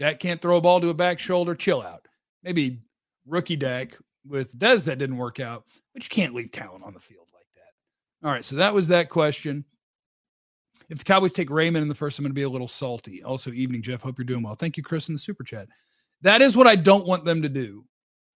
Dak 0.00 0.18
can't 0.18 0.40
throw 0.40 0.56
a 0.56 0.60
ball 0.60 0.80
to 0.80 0.88
a 0.88 0.94
back 0.94 1.20
shoulder. 1.20 1.54
Chill 1.54 1.82
out. 1.82 2.08
Maybe 2.42 2.80
rookie 3.26 3.54
Dak 3.54 3.96
with 4.26 4.58
Dez 4.58 4.86
that 4.86 4.98
didn't 4.98 5.18
work 5.18 5.38
out, 5.38 5.64
but 5.92 6.02
you 6.02 6.08
can't 6.08 6.34
leave 6.34 6.50
talent 6.50 6.82
on 6.84 6.94
the 6.94 7.00
field 7.00 7.28
like 7.34 7.46
that. 7.54 8.26
All 8.26 8.32
right. 8.32 8.44
So 8.44 8.56
that 8.56 8.74
was 8.74 8.88
that 8.88 9.10
question. 9.10 9.66
If 10.88 10.98
the 10.98 11.04
Cowboys 11.04 11.32
take 11.32 11.50
Raimann 11.50 11.82
in 11.82 11.88
the 11.88 11.94
first, 11.94 12.18
I'm 12.18 12.24
going 12.24 12.30
to 12.30 12.34
be 12.34 12.42
a 12.42 12.48
little 12.48 12.66
salty. 12.66 13.22
Also, 13.22 13.52
evening, 13.52 13.82
Jeff. 13.82 14.02
Hope 14.02 14.18
you're 14.18 14.24
doing 14.24 14.42
well. 14.42 14.56
Thank 14.56 14.78
you, 14.78 14.82
Chris, 14.82 15.08
in 15.08 15.14
the 15.14 15.18
super 15.20 15.44
chat. 15.44 15.68
That 16.22 16.40
is 16.40 16.56
what 16.56 16.66
I 16.66 16.76
don't 16.76 17.06
want 17.06 17.24
them 17.24 17.42
to 17.42 17.48
do. 17.48 17.84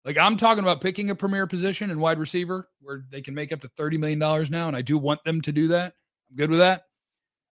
Like 0.04 0.18
I'm 0.18 0.37
talking 0.37 0.62
about 0.62 0.83
picking 0.83 1.09
a 1.09 1.14
premier 1.14 1.47
position 1.47 1.90
and 1.90 1.99
wide 1.99 2.18
receiver 2.18 2.68
where 2.80 3.04
they 3.11 3.23
can 3.23 3.35
make 3.35 3.52
up 3.52 3.62
to 3.62 3.68
$30 3.68 3.99
million 3.99 4.18
now. 4.18 4.68
And 4.68 4.76
I 4.76 4.83
do 4.83 4.99
want 4.99 5.25
them 5.25 5.40
to 5.40 5.52
do 5.52 5.68
that. 5.68 5.94
I'm 6.28 6.37
good 6.37 6.50
with 6.50 6.59
that. 6.59 6.85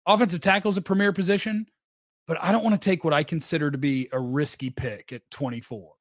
Offensive 0.06 0.40
tackle 0.40 0.70
is 0.70 0.76
a 0.76 0.82
premier 0.82 1.12
position. 1.12 1.66
But 2.26 2.42
I 2.42 2.52
don't 2.52 2.64
want 2.64 2.80
to 2.80 2.90
take 2.90 3.04
what 3.04 3.14
I 3.14 3.24
consider 3.24 3.70
to 3.70 3.78
be 3.78 4.08
a 4.12 4.20
risky 4.20 4.70
pick 4.70 5.12
at 5.12 5.30
24. 5.30 5.92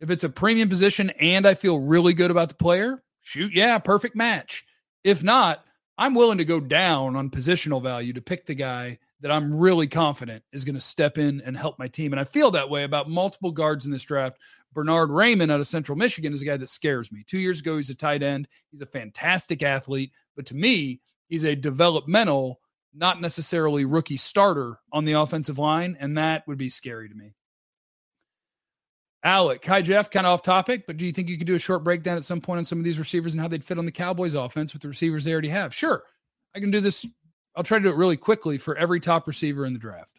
If 0.00 0.10
it's 0.10 0.24
a 0.24 0.28
premium 0.28 0.68
position 0.68 1.10
and 1.10 1.46
I 1.46 1.54
feel 1.54 1.78
really 1.78 2.14
good 2.14 2.30
about 2.30 2.48
the 2.48 2.54
player, 2.56 3.02
shoot, 3.20 3.52
yeah, 3.52 3.78
perfect 3.78 4.16
match. 4.16 4.64
If 5.04 5.22
not, 5.22 5.64
I'm 5.98 6.14
willing 6.14 6.38
to 6.38 6.44
go 6.44 6.58
down 6.58 7.14
on 7.14 7.30
positional 7.30 7.82
value 7.82 8.12
to 8.14 8.22
pick 8.22 8.46
the 8.46 8.54
guy 8.54 8.98
that 9.20 9.30
I'm 9.30 9.54
really 9.54 9.86
confident 9.86 10.42
is 10.52 10.64
going 10.64 10.74
to 10.74 10.80
step 10.80 11.16
in 11.16 11.40
and 11.42 11.56
help 11.56 11.78
my 11.78 11.86
team. 11.86 12.12
And 12.12 12.18
I 12.18 12.24
feel 12.24 12.50
that 12.50 12.70
way 12.70 12.82
about 12.82 13.08
multiple 13.08 13.52
guards 13.52 13.86
in 13.86 13.92
this 13.92 14.02
draft. 14.02 14.36
Bernhard 14.72 15.10
Raimann 15.10 15.52
out 15.52 15.60
of 15.60 15.66
Central 15.66 15.96
Michigan 15.96 16.32
is 16.32 16.42
a 16.42 16.46
guy 16.46 16.56
that 16.56 16.68
scares 16.68 17.12
me. 17.12 17.22
Two 17.24 17.38
years 17.38 17.60
ago, 17.60 17.76
he's 17.76 17.90
a 17.90 17.94
tight 17.94 18.22
end. 18.22 18.48
He's 18.70 18.80
a 18.80 18.86
fantastic 18.86 19.62
athlete. 19.62 20.10
But 20.34 20.46
to 20.46 20.56
me, 20.56 21.00
he's 21.28 21.44
a 21.44 21.54
developmental, 21.54 22.60
not 22.94 23.20
necessarily 23.20 23.84
rookie 23.84 24.16
starter 24.16 24.78
on 24.92 25.04
the 25.04 25.12
offensive 25.12 25.58
line. 25.58 25.96
And 25.98 26.18
that 26.18 26.46
would 26.46 26.58
be 26.58 26.68
scary 26.68 27.08
to 27.08 27.14
me. 27.14 27.34
Alec, 29.24 29.64
hi 29.64 29.82
Jeff, 29.82 30.10
kind 30.10 30.26
of 30.26 30.32
off 30.32 30.42
topic, 30.42 30.84
but 30.84 30.96
do 30.96 31.06
you 31.06 31.12
think 31.12 31.28
you 31.28 31.38
could 31.38 31.46
do 31.46 31.54
a 31.54 31.60
short 31.60 31.84
breakdown 31.84 32.16
at 32.16 32.24
some 32.24 32.40
point 32.40 32.58
on 32.58 32.64
some 32.64 32.78
of 32.78 32.84
these 32.84 32.98
receivers 32.98 33.32
and 33.32 33.40
how 33.40 33.46
they'd 33.46 33.62
fit 33.62 33.78
on 33.78 33.86
the 33.86 33.92
Cowboys 33.92 34.34
offense 34.34 34.72
with 34.72 34.82
the 34.82 34.88
receivers 34.88 35.22
they 35.22 35.32
already 35.32 35.48
have? 35.48 35.72
Sure. 35.72 36.02
I 36.56 36.60
can 36.60 36.72
do 36.72 36.80
this 36.80 37.06
I'll 37.54 37.64
try 37.64 37.78
to 37.78 37.84
do 37.84 37.90
it 37.90 37.96
really 37.96 38.16
quickly 38.16 38.58
for 38.58 38.76
every 38.76 39.00
top 39.00 39.26
receiver 39.26 39.66
in 39.66 39.72
the 39.72 39.78
draft. 39.78 40.18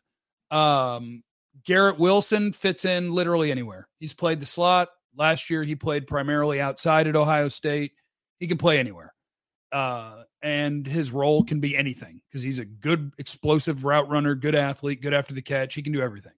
Um, 0.52 1.24
Garrett 1.66 2.00
Wilson 2.00 2.52
fits 2.52 2.86
in 2.86 3.12
literally 3.12 3.52
anywhere. 3.52 3.88
He's 4.00 4.14
played 4.14 4.40
the 4.40 4.46
slot. 4.46 4.90
Last 5.16 5.50
year, 5.50 5.64
he 5.64 5.76
played 5.76 6.08
primarily 6.08 6.60
outside 6.60 7.08
at 7.08 7.16
Ohio 7.16 7.48
State. 7.48 7.94
He 8.40 8.48
can 8.48 8.58
play 8.58 8.80
anywhere. 8.80 9.13
Uh, 9.74 10.24
and 10.44 10.86
his 10.86 11.12
role 11.12 11.44
can 11.44 11.60
be 11.60 11.76
anything 11.76 12.22
because 12.30 12.44
he's 12.44 12.60
a 12.60 12.66
good, 12.66 13.12
explosive 13.18 13.84
route 13.84 14.08
runner, 14.08 14.36
good 14.36 14.54
athlete, 14.54 15.02
good 15.02 15.16
after 15.16 15.34
the 15.34 15.42
catch. 15.42 15.74
He 15.74 15.82
can 15.82 15.92
do 15.92 16.02
everything. 16.02 16.34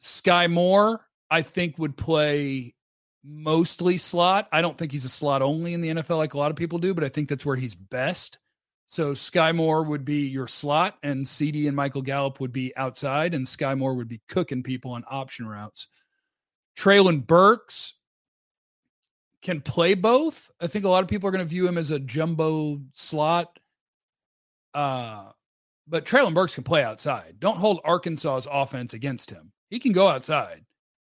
Skyy 0.00 0.48
Moore, 0.48 1.04
I 1.28 1.42
think, 1.42 1.78
would 1.78 1.96
play 1.96 2.74
mostly 3.24 3.98
slot. 3.98 4.48
I 4.52 4.62
don't 4.62 4.78
think 4.78 4.92
he's 4.92 5.04
a 5.04 5.10
slot 5.10 5.42
only 5.42 5.74
in 5.74 5.80
the 5.80 5.88
NFL 5.88 6.18
like 6.18 6.34
a 6.34 6.38
lot 6.38 6.52
of 6.52 6.56
people 6.56 6.78
do, 6.78 6.94
but 6.94 7.02
I 7.02 7.08
think 7.08 7.28
that's 7.28 7.44
where 7.44 7.56
he's 7.56 7.74
best. 7.74 8.38
So 8.86 9.12
Skyy 9.12 9.52
Moore 9.52 9.82
would 9.82 10.04
be 10.04 10.28
your 10.28 10.46
slot, 10.46 10.96
and 11.02 11.26
CeeDee 11.26 11.66
and 11.66 11.74
Michael 11.74 12.02
Gallup 12.02 12.38
would 12.38 12.52
be 12.52 12.76
outside, 12.76 13.34
and 13.34 13.46
Skyy 13.46 13.76
Moore 13.76 13.94
would 13.94 14.06
be 14.06 14.22
cooking 14.28 14.62
people 14.62 14.92
on 14.92 15.02
option 15.10 15.48
routes. 15.48 15.88
Treylon 16.78 17.26
Burks 17.26 17.94
can 19.46 19.60
play 19.60 19.94
both. 19.94 20.50
I 20.60 20.66
think 20.66 20.84
a 20.84 20.88
lot 20.88 21.04
of 21.04 21.08
people 21.08 21.28
are 21.28 21.30
going 21.30 21.44
to 21.44 21.48
view 21.48 21.68
him 21.68 21.78
as 21.78 21.92
a 21.92 22.00
jumbo 22.00 22.80
slot. 22.94 23.60
Uh, 24.74 25.26
but 25.86 26.04
Treylon 26.04 26.34
Burks 26.34 26.56
can 26.56 26.64
play 26.64 26.82
outside. 26.82 27.36
Don't 27.38 27.58
hold 27.58 27.80
Arkansas's 27.84 28.48
offense 28.50 28.92
against 28.92 29.30
him. 29.30 29.52
He 29.70 29.78
can 29.78 29.92
go 29.92 30.08
outside 30.08 30.64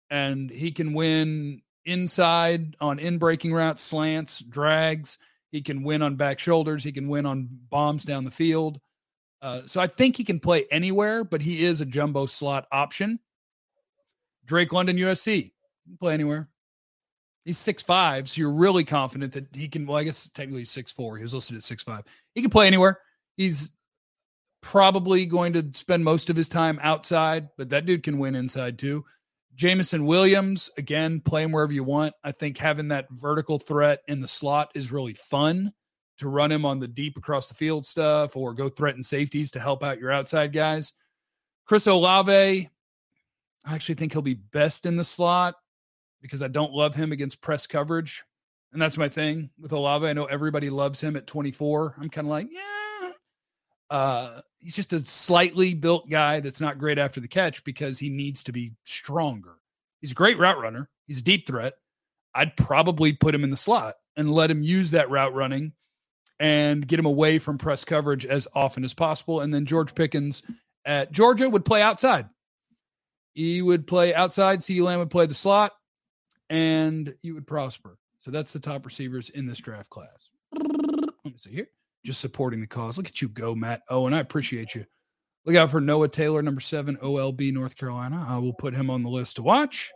and 0.09 0.49
he 0.49 0.73
can 0.73 0.95
win 0.95 1.61
inside 1.85 2.77
on 2.81 2.99
in 2.99 3.19
breaking 3.19 3.53
routes, 3.53 3.83
slants, 3.83 4.41
drags. 4.41 5.19
He 5.53 5.61
can 5.61 5.83
win 5.83 6.01
on 6.01 6.17
back 6.17 6.39
shoulders. 6.39 6.83
He 6.83 6.93
can 6.93 7.09
win 7.09 7.27
on 7.27 7.47
bombs 7.69 8.05
down 8.05 8.25
the 8.25 8.31
field. 8.31 8.81
Uh, 9.43 9.63
so 9.67 9.83
I 9.83 9.87
think 9.87 10.17
he 10.17 10.25
can 10.25 10.41
play 10.41 10.65
anywhere, 10.71 11.25
but 11.25 11.43
he 11.43 11.63
is 11.63 11.83
a 11.83 11.87
jumbo 11.87 12.25
slot 12.25 12.67
option. 12.73 13.21
Drake 14.47 14.73
London, 14.73 14.97
USC, 14.97 15.53
play 16.01 16.15
anywhere. 16.15 16.49
He's 17.45 17.59
six 17.59 17.83
five, 17.83 18.29
so 18.29 18.41
you're 18.41 18.53
really 18.53 18.85
confident 18.85 19.33
that 19.33 19.47
he 19.55 19.69
can. 19.69 19.87
Well, 19.87 19.97
I 19.97 20.05
guess 20.05 20.29
technically 20.31 20.61
he's 20.61 20.71
six 20.71 20.93
four. 20.93 21.17
He 21.17 21.23
was 21.23 21.35
listed 21.35 21.57
at 21.57 21.63
six 21.63 21.83
five. 21.83 22.05
He 22.35 22.43
can 22.43 22.51
play 22.51 22.67
anywhere. 22.67 22.99
He's 23.37 23.71
probably 24.61 25.25
going 25.25 25.55
to 25.55 25.71
spend 25.73 26.05
most 26.05 26.29
of 26.29 26.37
his 26.37 26.49
time 26.49 26.79
outside, 26.83 27.49
but 27.57 27.71
that 27.71 27.87
dude 27.87 28.03
can 28.03 28.19
win 28.19 28.35
inside 28.35 28.79
too. 28.79 29.05
Jameson 29.55 30.07
Williams, 30.07 30.71
again, 30.77 31.21
play 31.21 31.43
him 31.43 31.53
wherever 31.53 31.73
you 31.73 31.85
want. 31.85 32.15
I 32.23 32.33
think 32.33 32.59
having 32.59 32.89
that 32.89 33.09
vertical 33.11 33.59
threat 33.59 34.01
in 34.07 34.21
the 34.21 34.29
slot 34.29 34.71
is 34.75 34.93
really 34.93 35.15
fun 35.15 35.73
to 36.19 36.29
run 36.29 36.53
him 36.53 36.65
on 36.65 36.79
the 36.79 36.89
deep 36.89 37.17
across 37.17 37.47
the 37.47 37.55
field 37.55 37.85
stuff 37.87 38.37
or 38.37 38.53
go 38.53 38.69
threaten 38.69 39.03
safeties 39.03 39.51
to 39.53 39.61
help 39.61 39.83
out 39.83 39.99
your 39.99 40.13
outside 40.13 40.53
guys. 40.53 40.93
Chris 41.67 41.87
Olave, 41.87 42.69
I 43.65 43.75
actually 43.75 43.95
think 43.95 44.13
he'll 44.13 44.23
be 44.23 44.35
best 44.35 44.87
in 44.87 44.97
the 44.97 45.05
slot 45.05 45.55
because 46.21 46.43
I 46.43 46.49
don't 46.49 46.73
love 46.73 46.95
him 46.95 47.13
against 47.13 47.41
press 47.41 47.67
coverage. 47.67 48.25
And 48.73 48.81
that's 48.81 48.99
my 48.99 49.09
thing 49.09 49.51
with 49.59 49.73
Olave. 49.73 50.07
I 50.07 50.13
know 50.13 50.27
everybody 50.27 50.71
loves 50.71 51.01
him 51.01 51.17
at 51.17 51.27
24. 51.27 51.97
I'm 52.01 52.11
kind 52.11 52.27
of 52.27 52.31
like, 52.31 52.49
yeah. 52.51 53.11
Uh, 53.91 54.41
he's 54.61 54.77
just 54.77 54.93
a 54.93 55.01
slightly 55.01 55.75
built 55.75 56.09
guy 56.09 56.41
that's 56.41 56.61
not 56.61 56.79
great 56.79 56.99
after 56.99 57.21
the 57.21 57.27
catch 57.27 57.65
because 57.65 57.99
he 57.99 58.09
needs 58.09 58.45
to 58.45 58.53
be 58.53 58.73
stronger. 58.85 59.57
He's 60.01 60.13
a 60.13 60.15
great 60.15 60.39
route 60.39 60.59
runner. 60.59 60.89
He's 61.07 61.19
a 61.19 61.23
deep 61.23 61.47
threat. 61.47 61.75
I'd 62.35 62.57
probably 62.57 63.13
put 63.13 63.35
him 63.35 63.43
in 63.43 63.51
the 63.51 63.57
slot 63.57 63.97
and 64.17 64.33
let 64.33 64.51
him 64.51 64.63
use 64.63 64.93
that 64.93 65.11
route 65.11 65.35
running 65.35 65.73
and 66.39 66.87
get 66.87 66.99
him 66.99 67.07
away 67.07 67.39
from 67.39 67.59
press 67.59 67.85
coverage 67.85 68.25
as 68.25 68.47
often 68.55 68.85
as 68.85 68.95
possible. 68.95 69.41
And 69.41 69.53
then 69.53 69.67
George 69.67 69.95
Pickens 69.95 70.43
at 70.85 71.11
Georgia 71.11 71.51
would 71.51 71.65
play 71.65 71.83
outside. 71.83 72.29
He 73.35 73.61
would 73.61 73.87
play 73.87 74.15
outside. 74.15 74.61
CeeDee 74.61 74.83
Lamb 74.83 75.01
would 75.01 75.11
play 75.11 75.27
the 75.27 75.35
slot, 75.35 75.73
and 76.51 77.15
you 77.23 77.35
would 77.35 77.47
prosper. 77.47 77.97
So 78.19 78.31
that's 78.31 78.53
the 78.53 78.61
top 78.61 78.85
receivers 78.85 79.31
in 79.31 79.47
this 79.47 79.59
draft 79.59 79.89
class. 79.89 80.29
Let 80.53 81.25
me 81.25 81.39
see 81.39 81.53
here 81.53 81.69
just 82.05 82.21
supporting 82.21 82.61
the 82.61 82.67
cause. 82.67 82.97
Look 82.97 83.09
at 83.09 83.23
you 83.23 83.29
go, 83.29 83.55
Matt 83.55 83.83
Oh, 83.89 84.07
and 84.07 84.15
I 84.15 84.21
appreciate 84.21 84.75
you. 84.75 84.85
Look 85.47 85.57
out 85.57 85.71
for 85.71 85.81
Noah 85.81 86.09
Taylor, 86.09 86.43
number 86.43 86.61
seven, 86.61 86.97
OLB, 86.97 87.53
North 87.53 87.77
Carolina. 87.77 88.27
I 88.29 88.39
will 88.39 88.53
put 88.53 88.75
him 88.75 88.91
on 88.91 89.03
the 89.03 89.09
list 89.09 89.37
to 89.37 89.43
watch. 89.43 89.91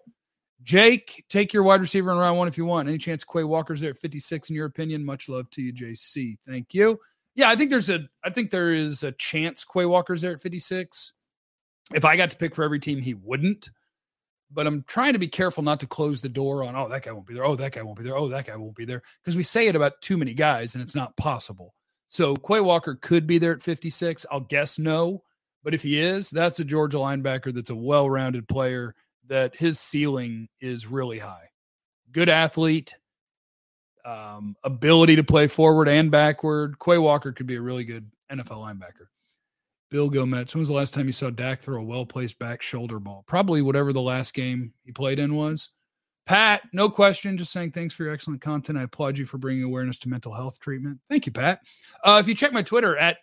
Jake, 0.63 1.25
take 1.29 1.53
your 1.53 1.63
wide 1.63 1.83
receiver 1.83 2.11
in 2.11 2.17
round 2.17 2.39
one 2.39 2.49
if 2.49 2.57
you 2.57 2.65
want. 2.65 2.89
Any 2.89 2.97
chance 2.97 3.25
Quay 3.25 3.45
Walker's 3.45 3.81
there 3.81 3.91
at 3.91 3.99
56 3.99 4.49
in 4.49 4.57
your 4.57 4.65
opinion? 4.65 5.05
Much 5.05 5.29
love 5.29 5.51
to 5.51 5.63
you, 5.63 5.73
JC. 5.75 6.39
Thank 6.47 6.73
you. 6.73 6.99
Yeah, 7.35 7.51
I 7.51 7.57
think 7.57 7.69
there's 7.69 7.91
a 7.91 8.09
I 8.25 8.31
think 8.31 8.51
there 8.51 8.73
is 8.73 9.03
a 9.03 9.13
chance 9.13 9.65
Quay 9.65 9.85
Walker's 9.85 10.23
there 10.23 10.33
at 10.33 10.41
56. 10.41 11.13
If 11.93 12.05
I 12.07 12.17
got 12.17 12.31
to 12.31 12.37
pick 12.39 12.55
for 12.55 12.65
every 12.65 12.79
team, 12.79 12.99
he 13.01 13.13
wouldn't. 13.13 13.69
But 14.55 14.67
I'm 14.69 14.85
trying 14.87 15.15
to 15.15 15.19
be 15.19 15.29
careful 15.29 15.65
not 15.65 15.81
to 15.81 15.87
close 15.87 16.21
the 16.21 16.29
door 16.29 16.63
on, 16.65 16.77
oh, 16.77 16.89
that 16.89 17.03
guy 17.03 17.13
won't 17.13 17.27
be 17.27 17.35
there. 17.35 17.45
Oh, 17.45 17.57
that 17.57 17.73
guy 17.73 17.83
won't 17.83 17.99
be 17.99 18.05
there. 18.05 18.17
Oh, 18.17 18.29
that 18.29 18.47
guy 18.47 18.57
won't 18.57 18.77
be 18.77 18.85
there. 18.85 19.03
Because 19.21 19.37
we 19.37 19.43
say 19.43 19.67
it 19.67 19.77
about 19.77 20.01
too 20.01 20.17
many 20.17 20.33
guys 20.33 20.75
and 20.75 20.83
it's 20.83 20.95
not 20.95 21.17
possible. 21.17 21.75
So 22.09 22.37
Quay 22.37 22.61
Walker 22.61 22.95
could 22.95 23.27
be 23.27 23.39
there 23.39 23.53
at 23.53 23.63
56. 23.63 24.25
I'll 24.31 24.41
guess 24.41 24.79
no. 24.79 25.25
But 25.65 25.75
if 25.75 25.83
he 25.83 25.99
is, 25.99 26.31
that's 26.31 26.61
a 26.61 26.65
Georgia 26.65 26.99
linebacker 26.99 27.53
that's 27.53 27.71
a 27.71 27.75
well 27.75 28.09
rounded 28.09 28.47
player 28.47 28.95
that 29.27 29.57
his 29.57 29.81
ceiling 29.81 30.49
is 30.61 30.87
really 30.87 31.19
high. 31.19 31.49
Good 32.13 32.29
athlete, 32.29 32.95
um, 34.05 34.57
ability 34.63 35.17
to 35.17 35.25
play 35.25 35.49
forward 35.49 35.89
and 35.89 36.11
backward. 36.11 36.79
Quay 36.79 36.99
Walker 36.99 37.33
could 37.33 37.47
be 37.47 37.57
a 37.57 37.61
really 37.63 37.85
good 37.85 38.11
NFL 38.31 38.59
linebacker. 38.59 39.09
Bill 39.95 40.11
Gomez, 40.11 40.53
when 40.53 40.59
was 40.59 40.67
the 40.67 40.75
last 40.75 40.93
time 40.93 41.07
you 41.07 41.13
saw 41.13 41.31
Dak 41.31 41.61
throw 41.61 41.81
a 41.81 41.85
well 41.85 42.05
placed 42.05 42.41
back 42.41 42.63
shoulder 42.63 42.99
ball? 42.99 43.23
Probably 43.29 43.63
whatever 43.63 43.93
the 43.93 44.01
last 44.01 44.35
game 44.35 44.73
he 44.83 44.91
played 44.91 45.21
in 45.21 45.37
was. 45.37 45.69
Pat, 46.27 46.63
no 46.73 46.91
question. 46.91 47.39
Just 47.39 47.53
saying 47.53 47.71
thanks 47.71 47.95
for 47.95 48.03
your 48.03 48.13
excellent 48.13 48.41
content. 48.41 48.77
I 48.77 48.83
applaud 48.83 49.17
you 49.17 49.25
for 49.25 49.39
bringing 49.39 49.63
awareness 49.63 49.99
to 49.99 50.09
mental 50.09 50.35
health 50.35 50.59
treatment. 50.59 50.99
Thank 51.09 51.27
you, 51.27 51.33
Pat. 51.33 51.61
Uh, 52.03 52.19
if 52.21 52.27
you 52.27 52.35
check 52.35 52.53
my 52.53 52.63
Twitter 52.63 52.97
at 52.97 53.19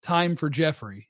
Time 0.00 0.36
for 0.36 0.48
Jeffrey, 0.48 1.08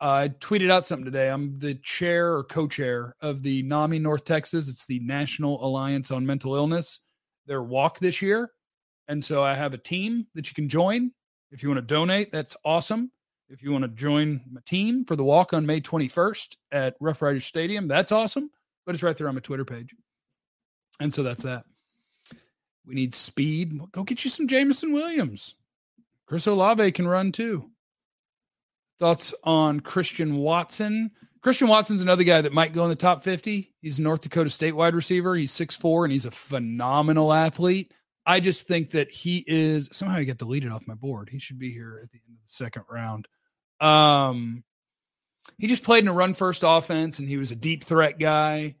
uh, 0.00 0.12
I 0.12 0.28
tweeted 0.30 0.70
out 0.70 0.86
something 0.86 1.04
today. 1.04 1.28
I'm 1.28 1.58
the 1.58 1.74
chair 1.74 2.34
or 2.34 2.42
co-chair 2.42 3.14
of 3.20 3.42
the 3.42 3.64
NAMI 3.64 3.98
North 3.98 4.24
Texas. 4.24 4.66
It's 4.66 4.86
the 4.86 5.00
National 5.00 5.62
Alliance 5.62 6.10
on 6.10 6.24
Mental 6.24 6.54
Illness. 6.54 7.00
Their 7.46 7.62
walk 7.62 7.98
this 7.98 8.22
year, 8.22 8.50
and 9.08 9.22
so 9.22 9.42
I 9.42 9.52
have 9.52 9.74
a 9.74 9.78
team 9.78 10.26
that 10.34 10.48
you 10.48 10.54
can 10.54 10.70
join. 10.70 11.10
If 11.50 11.62
you 11.62 11.68
want 11.68 11.86
to 11.86 11.94
donate, 11.94 12.32
that's 12.32 12.56
awesome. 12.64 13.10
If 13.48 13.62
you 13.62 13.72
want 13.72 13.82
to 13.82 13.88
join 13.88 14.40
my 14.50 14.60
team 14.64 15.04
for 15.04 15.16
the 15.16 15.24
walk 15.24 15.52
on 15.52 15.66
May 15.66 15.80
21st 15.80 16.56
at 16.72 16.96
Rough 17.00 17.22
Riders 17.22 17.44
Stadium, 17.44 17.88
that's 17.88 18.12
awesome. 18.12 18.50
But 18.86 18.94
it's 18.94 19.02
right 19.02 19.16
there 19.16 19.28
on 19.28 19.34
my 19.34 19.40
Twitter 19.40 19.64
page. 19.64 19.94
And 21.00 21.12
so 21.12 21.22
that's 21.22 21.42
that. 21.42 21.64
We 22.86 22.94
need 22.94 23.14
speed. 23.14 23.78
Go 23.92 24.04
get 24.04 24.24
you 24.24 24.30
some 24.30 24.48
Jameson 24.48 24.92
Williams. 24.92 25.54
Chris 26.26 26.46
Olave 26.46 26.92
can 26.92 27.08
run 27.08 27.32
too. 27.32 27.70
Thoughts 28.98 29.34
on 29.42 29.80
Christian 29.80 30.36
Watson? 30.36 31.10
Christian 31.42 31.68
Watson's 31.68 32.02
another 32.02 32.24
guy 32.24 32.40
that 32.40 32.52
might 32.52 32.72
go 32.72 32.84
in 32.84 32.90
the 32.90 32.96
top 32.96 33.22
50. 33.22 33.74
He's 33.80 34.00
North 34.00 34.22
Dakota 34.22 34.48
State 34.48 34.72
wide 34.72 34.94
receiver. 34.94 35.34
He's 35.34 35.52
6'4 35.52 36.04
and 36.04 36.12
he's 36.12 36.24
a 36.24 36.30
phenomenal 36.30 37.32
athlete. 37.32 37.92
I 38.24 38.40
just 38.40 38.66
think 38.66 38.90
that 38.90 39.10
he 39.10 39.44
is 39.46 39.90
somehow 39.92 40.18
he 40.18 40.24
got 40.24 40.38
deleted 40.38 40.72
off 40.72 40.86
my 40.86 40.94
board. 40.94 41.28
He 41.30 41.38
should 41.38 41.58
be 41.58 41.70
here 41.70 42.00
at 42.02 42.10
the 42.10 42.20
end 42.26 42.38
of 42.38 42.46
the 42.46 42.52
second 42.52 42.84
round. 42.88 43.28
Um, 43.80 44.64
he 45.58 45.66
just 45.66 45.82
played 45.82 46.04
in 46.04 46.08
a 46.08 46.12
run 46.12 46.34
first 46.34 46.62
offense 46.64 47.18
and 47.18 47.28
he 47.28 47.36
was 47.36 47.50
a 47.50 47.56
deep 47.56 47.84
threat 47.84 48.18
guy 48.18 48.76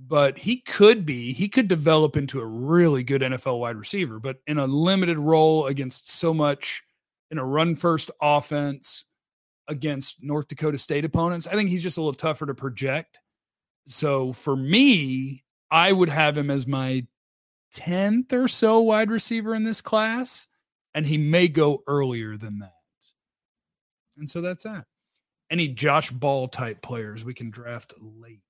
but 0.00 0.38
he 0.38 0.58
could 0.58 1.04
be 1.04 1.32
he 1.32 1.48
could 1.48 1.66
develop 1.66 2.16
into 2.16 2.40
a 2.40 2.46
really 2.46 3.02
good 3.02 3.20
NFL 3.20 3.58
wide 3.58 3.76
receiver 3.76 4.20
but 4.20 4.36
in 4.46 4.56
a 4.58 4.66
limited 4.66 5.18
role 5.18 5.66
against 5.66 6.08
so 6.08 6.32
much 6.32 6.84
in 7.30 7.38
a 7.38 7.44
run 7.44 7.74
first 7.74 8.10
offense 8.22 9.04
against 9.66 10.22
North 10.22 10.48
Dakota 10.48 10.78
State 10.78 11.04
opponents. 11.04 11.46
I 11.46 11.52
think 11.52 11.68
he's 11.68 11.82
just 11.82 11.98
a 11.98 12.00
little 12.00 12.14
tougher 12.14 12.46
to 12.46 12.54
project. 12.54 13.18
So 13.86 14.32
for 14.32 14.56
me, 14.56 15.44
I 15.70 15.92
would 15.92 16.08
have 16.08 16.36
him 16.36 16.50
as 16.50 16.66
my 16.66 17.06
10th 17.74 18.32
or 18.32 18.48
so 18.48 18.80
wide 18.80 19.10
receiver 19.10 19.54
in 19.54 19.64
this 19.64 19.80
class, 19.80 20.48
and 20.94 21.06
he 21.06 21.18
may 21.18 21.48
go 21.48 21.82
earlier 21.86 22.36
than 22.36 22.60
that. 22.60 22.77
And 24.18 24.28
so 24.28 24.40
that's 24.40 24.64
that. 24.64 24.84
Any 25.50 25.68
Josh 25.68 26.10
Ball 26.10 26.48
type 26.48 26.82
players 26.82 27.24
we 27.24 27.34
can 27.34 27.50
draft 27.50 27.94
late. 28.00 28.40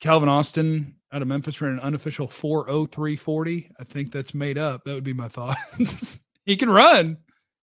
Calvin 0.00 0.28
Austin 0.28 0.96
out 1.12 1.22
of 1.22 1.28
Memphis 1.28 1.60
ran 1.60 1.74
an 1.74 1.80
unofficial 1.80 2.26
40340. 2.26 3.70
I 3.78 3.84
think 3.84 4.12
that's 4.12 4.34
made 4.34 4.58
up. 4.58 4.84
That 4.84 4.94
would 4.94 5.04
be 5.04 5.12
my 5.12 5.28
thoughts. 5.28 6.18
he 6.44 6.56
can 6.56 6.70
run. 6.70 7.18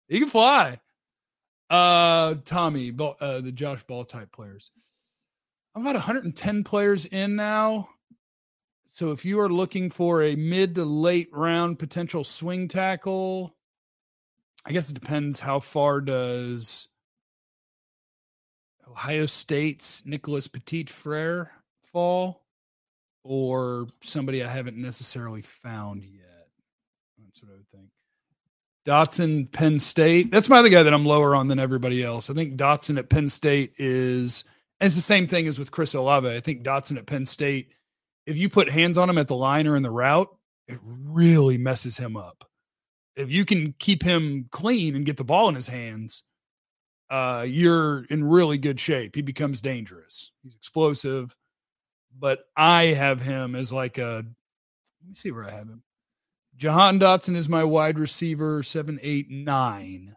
He 0.07 0.19
can 0.19 0.29
fly. 0.29 0.79
Uh 1.69 2.35
Tommy, 2.45 2.93
uh, 2.99 3.41
the 3.41 3.51
Josh 3.51 3.83
Ball 3.83 4.05
type 4.05 4.31
players. 4.31 4.71
I'm 5.75 5.81
about 5.81 5.95
110 5.95 6.63
players 6.63 7.05
in 7.05 7.35
now. 7.35 7.89
So 8.87 9.11
if 9.11 9.25
you 9.25 9.39
are 9.39 9.49
looking 9.49 9.89
for 9.89 10.21
a 10.21 10.35
mid 10.35 10.75
to 10.75 10.85
late 10.85 11.29
round 11.31 11.79
potential 11.79 12.23
swing 12.23 12.67
tackle, 12.67 13.55
I 14.65 14.71
guess 14.71 14.89
it 14.89 14.93
depends 14.93 15.39
how 15.39 15.59
far 15.59 16.01
does 16.01 16.87
Ohio 18.89 19.25
State's 19.25 20.05
Nicholas 20.05 20.47
Petit 20.47 20.85
Frere 20.85 21.51
fall 21.81 22.43
or 23.23 23.87
somebody 24.01 24.43
I 24.43 24.49
haven't 24.49 24.77
necessarily 24.77 25.41
found 25.41 26.03
yet. 26.03 26.47
That's 27.23 27.41
what 27.41 27.51
I 27.51 27.55
would 27.55 27.69
think. 27.69 27.89
Dotson, 28.85 29.51
Penn 29.51 29.79
State. 29.79 30.29
That's 30.29 30.49
my 30.49 30.59
other 30.59 30.69
guy 30.69 30.83
that 30.83 30.93
I'm 30.93 31.05
lower 31.05 31.35
on 31.35 31.47
than 31.47 31.59
everybody 31.59 32.03
else. 32.03 32.29
I 32.29 32.33
think 32.33 32.57
Dotson 32.57 32.97
at 32.97 33.09
Penn 33.09 33.29
State 33.29 33.73
is, 33.77 34.43
it's 34.81 34.95
the 34.95 35.01
same 35.01 35.27
thing 35.27 35.47
as 35.47 35.57
with 35.57 35.71
Chris 35.71 35.93
Olave. 35.93 36.29
I 36.29 36.41
think 36.41 36.63
Dotson 36.63 36.97
at 36.97 37.05
Penn 37.05 37.25
State, 37.25 37.71
if 38.25 38.37
you 38.37 38.49
put 38.49 38.69
hands 38.69 38.97
on 38.97 39.09
him 39.09 39.17
at 39.17 39.27
the 39.27 39.35
line 39.35 39.67
or 39.67 39.75
in 39.75 39.83
the 39.83 39.89
route, 39.89 40.29
it 40.67 40.79
really 40.83 41.57
messes 41.57 41.97
him 41.97 42.17
up. 42.17 42.49
If 43.15 43.31
you 43.31 43.45
can 43.45 43.75
keep 43.79 44.03
him 44.03 44.47
clean 44.51 44.95
and 44.95 45.05
get 45.05 45.17
the 45.17 45.23
ball 45.23 45.49
in 45.49 45.55
his 45.55 45.67
hands, 45.67 46.23
uh, 47.09 47.45
you're 47.47 48.05
in 48.05 48.23
really 48.23 48.57
good 48.57 48.79
shape. 48.79 49.15
He 49.15 49.21
becomes 49.21 49.61
dangerous. 49.61 50.31
He's 50.41 50.55
explosive, 50.55 51.35
but 52.17 52.39
I 52.57 52.85
have 52.85 53.21
him 53.21 53.55
as 53.55 53.71
like 53.71 53.97
a. 53.97 54.25
Let 55.01 55.09
me 55.09 55.15
see 55.15 55.31
where 55.31 55.45
I 55.45 55.51
have 55.51 55.67
him. 55.67 55.83
Jahan 56.55 56.99
Dotson 56.99 57.35
is 57.35 57.49
my 57.49 57.63
wide 57.63 57.99
receiver, 57.99 58.63
seven, 58.63 58.99
eight, 59.01 59.29
nine. 59.29 60.15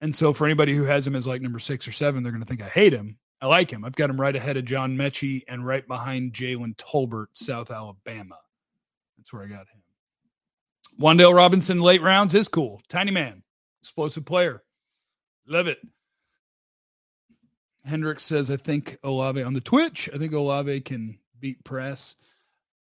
And 0.00 0.16
so 0.16 0.32
for 0.32 0.46
anybody 0.46 0.74
who 0.74 0.84
has 0.84 1.06
him 1.06 1.14
as 1.14 1.28
like 1.28 1.40
number 1.40 1.60
six 1.60 1.86
or 1.86 1.92
seven, 1.92 2.22
they're 2.22 2.32
going 2.32 2.42
to 2.42 2.48
think 2.48 2.62
I 2.62 2.68
hate 2.68 2.92
him. 2.92 3.18
I 3.40 3.46
like 3.46 3.70
him. 3.72 3.84
I've 3.84 3.96
got 3.96 4.10
him 4.10 4.20
right 4.20 4.34
ahead 4.34 4.56
of 4.56 4.64
John 4.64 4.96
Metchie 4.96 5.42
and 5.46 5.66
right 5.66 5.86
behind 5.86 6.32
Jalen 6.32 6.76
Tolbert, 6.76 7.26
South 7.34 7.70
Alabama. 7.70 8.38
That's 9.16 9.32
where 9.32 9.44
I 9.44 9.46
got 9.46 9.68
him. 9.68 9.81
Wan'Dale 11.00 11.34
Robinson, 11.34 11.80
late 11.80 12.02
rounds 12.02 12.34
is 12.34 12.48
cool. 12.48 12.82
Tiny 12.88 13.10
man, 13.10 13.42
explosive 13.80 14.24
player. 14.24 14.62
Love 15.46 15.66
it. 15.66 15.78
Hendricks 17.84 18.22
says, 18.22 18.50
I 18.50 18.56
think 18.56 18.98
Olave 19.02 19.42
on 19.42 19.54
the 19.54 19.60
Twitch. 19.60 20.08
I 20.14 20.18
think 20.18 20.32
Olave 20.32 20.82
can 20.82 21.18
beat 21.40 21.64
press 21.64 22.14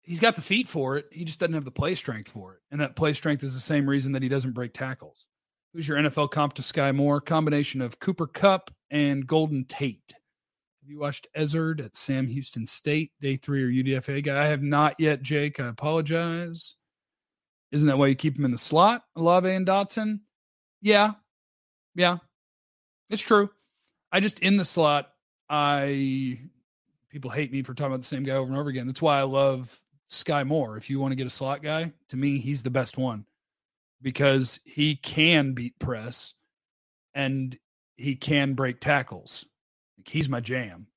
he's 0.06 0.20
got 0.20 0.36
the 0.36 0.42
feet 0.42 0.68
for 0.68 0.96
it. 0.96 1.06
He 1.12 1.24
just 1.24 1.40
doesn't 1.40 1.54
have 1.54 1.64
the 1.64 1.70
play 1.70 1.94
strength 1.94 2.30
for 2.30 2.54
it. 2.54 2.60
And 2.70 2.80
that 2.80 2.96
play 2.96 3.12
strength 3.12 3.42
is 3.42 3.54
the 3.54 3.60
same 3.60 3.88
reason 3.88 4.12
that 4.12 4.22
he 4.22 4.28
doesn't 4.28 4.52
break 4.52 4.72
tackles. 4.72 5.26
Who's 5.74 5.86
your 5.86 5.98
NFL 5.98 6.30
comp 6.30 6.54
to 6.54 6.62
Skyy 6.62 6.94
Moore? 6.94 7.20
Combination 7.20 7.82
of 7.82 8.00
Cooper 8.00 8.26
Kupp 8.26 8.70
and 8.90 9.26
Golden 9.26 9.64
Tate. 9.64 10.14
Have 10.80 10.90
you 10.90 11.00
watched 11.00 11.26
Ezard 11.36 11.84
at 11.84 11.96
Sam 11.96 12.28
Houston 12.28 12.64
State, 12.64 13.10
day 13.20 13.36
three 13.36 13.62
or 13.62 13.68
UDFA 13.68 14.24
guy? 14.24 14.44
I 14.44 14.46
have 14.46 14.62
not 14.62 14.94
yet, 14.98 15.20
Jake. 15.20 15.60
I 15.60 15.66
apologize. 15.66 16.76
Isn't 17.72 17.88
that 17.88 17.98
why 17.98 18.06
you 18.06 18.14
keep 18.14 18.38
him 18.38 18.44
in 18.44 18.52
the 18.52 18.58
slot, 18.58 19.04
Olave 19.16 19.48
and 19.48 19.66
Dotson? 19.66 20.20
Yeah. 20.80 21.12
Yeah. 21.94 22.18
It's 23.10 23.22
true. 23.22 23.50
I 24.12 24.20
just 24.20 24.38
in 24.40 24.56
the 24.56 24.64
slot, 24.64 25.10
I 25.48 26.40
people 27.10 27.30
hate 27.30 27.52
me 27.52 27.62
for 27.62 27.74
talking 27.74 27.92
about 27.92 28.02
the 28.02 28.06
same 28.06 28.22
guy 28.22 28.34
over 28.34 28.50
and 28.50 28.58
over 28.58 28.68
again. 28.68 28.86
That's 28.86 29.02
why 29.02 29.18
I 29.18 29.22
love 29.22 29.82
Skyy 30.10 30.46
Moore. 30.46 30.76
If 30.76 30.90
you 30.90 31.00
want 31.00 31.12
to 31.12 31.16
get 31.16 31.26
a 31.26 31.30
slot 31.30 31.62
guy, 31.62 31.92
to 32.08 32.16
me, 32.16 32.38
he's 32.38 32.62
the 32.62 32.70
best 32.70 32.96
one 32.98 33.26
because 34.02 34.60
he 34.64 34.96
can 34.96 35.52
beat 35.52 35.78
press 35.78 36.34
and 37.14 37.58
he 37.96 38.14
can 38.14 38.54
break 38.54 38.80
tackles. 38.80 39.46
He's 40.04 40.28
my 40.28 40.40
jam. 40.40 40.88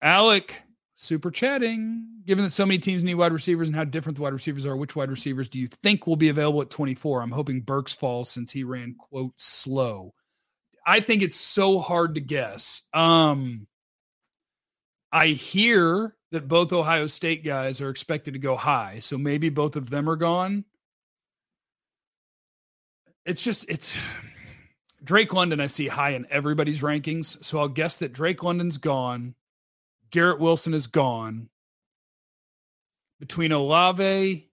Alec, 0.00 0.62
super 0.98 1.30
chatting. 1.30 2.04
Given 2.26 2.44
that 2.44 2.50
so 2.50 2.66
many 2.66 2.78
teams 2.78 3.02
need 3.02 3.14
wide 3.14 3.32
receivers 3.32 3.68
and 3.68 3.76
how 3.76 3.84
different 3.84 4.16
the 4.16 4.22
wide 4.22 4.32
receivers 4.32 4.66
are, 4.66 4.76
which 4.76 4.96
wide 4.96 5.10
receivers 5.10 5.48
do 5.48 5.58
you 5.58 5.68
think 5.68 6.06
will 6.06 6.16
be 6.16 6.28
available 6.28 6.60
at 6.60 6.70
24? 6.70 7.22
I'm 7.22 7.30
hoping 7.30 7.60
Burks 7.60 7.94
falls 7.94 8.28
since 8.28 8.52
he 8.52 8.64
ran, 8.64 8.96
quote, 8.98 9.32
slow. 9.36 10.12
I 10.84 11.00
think 11.00 11.22
it's 11.22 11.36
so 11.36 11.78
hard 11.78 12.16
to 12.16 12.20
guess. 12.20 12.82
Um, 12.92 13.68
I 15.12 15.28
hear 15.28 16.16
that 16.32 16.48
both 16.48 16.72
Ohio 16.72 17.06
State 17.06 17.44
guys 17.44 17.80
are 17.80 17.90
expected 17.90 18.34
to 18.34 18.40
go 18.40 18.56
high. 18.56 18.98
So 18.98 19.16
maybe 19.16 19.48
both 19.48 19.76
of 19.76 19.90
them 19.90 20.10
are 20.10 20.16
gone. 20.16 20.64
It's 23.24 23.42
just, 23.42 23.66
it's 23.68 23.96
Drake 25.04 25.32
London, 25.32 25.60
I 25.60 25.66
see 25.66 25.86
high 25.86 26.10
in 26.10 26.26
everybody's 26.28 26.82
rankings. 26.82 27.42
So 27.44 27.60
I'll 27.60 27.68
guess 27.68 27.98
that 27.98 28.12
Drake 28.12 28.42
London's 28.42 28.78
gone. 28.78 29.36
Garrett 30.10 30.40
Wilson 30.40 30.74
is 30.74 30.86
gone. 30.86 31.48
Between 33.20 33.52
Olave, 33.52 34.48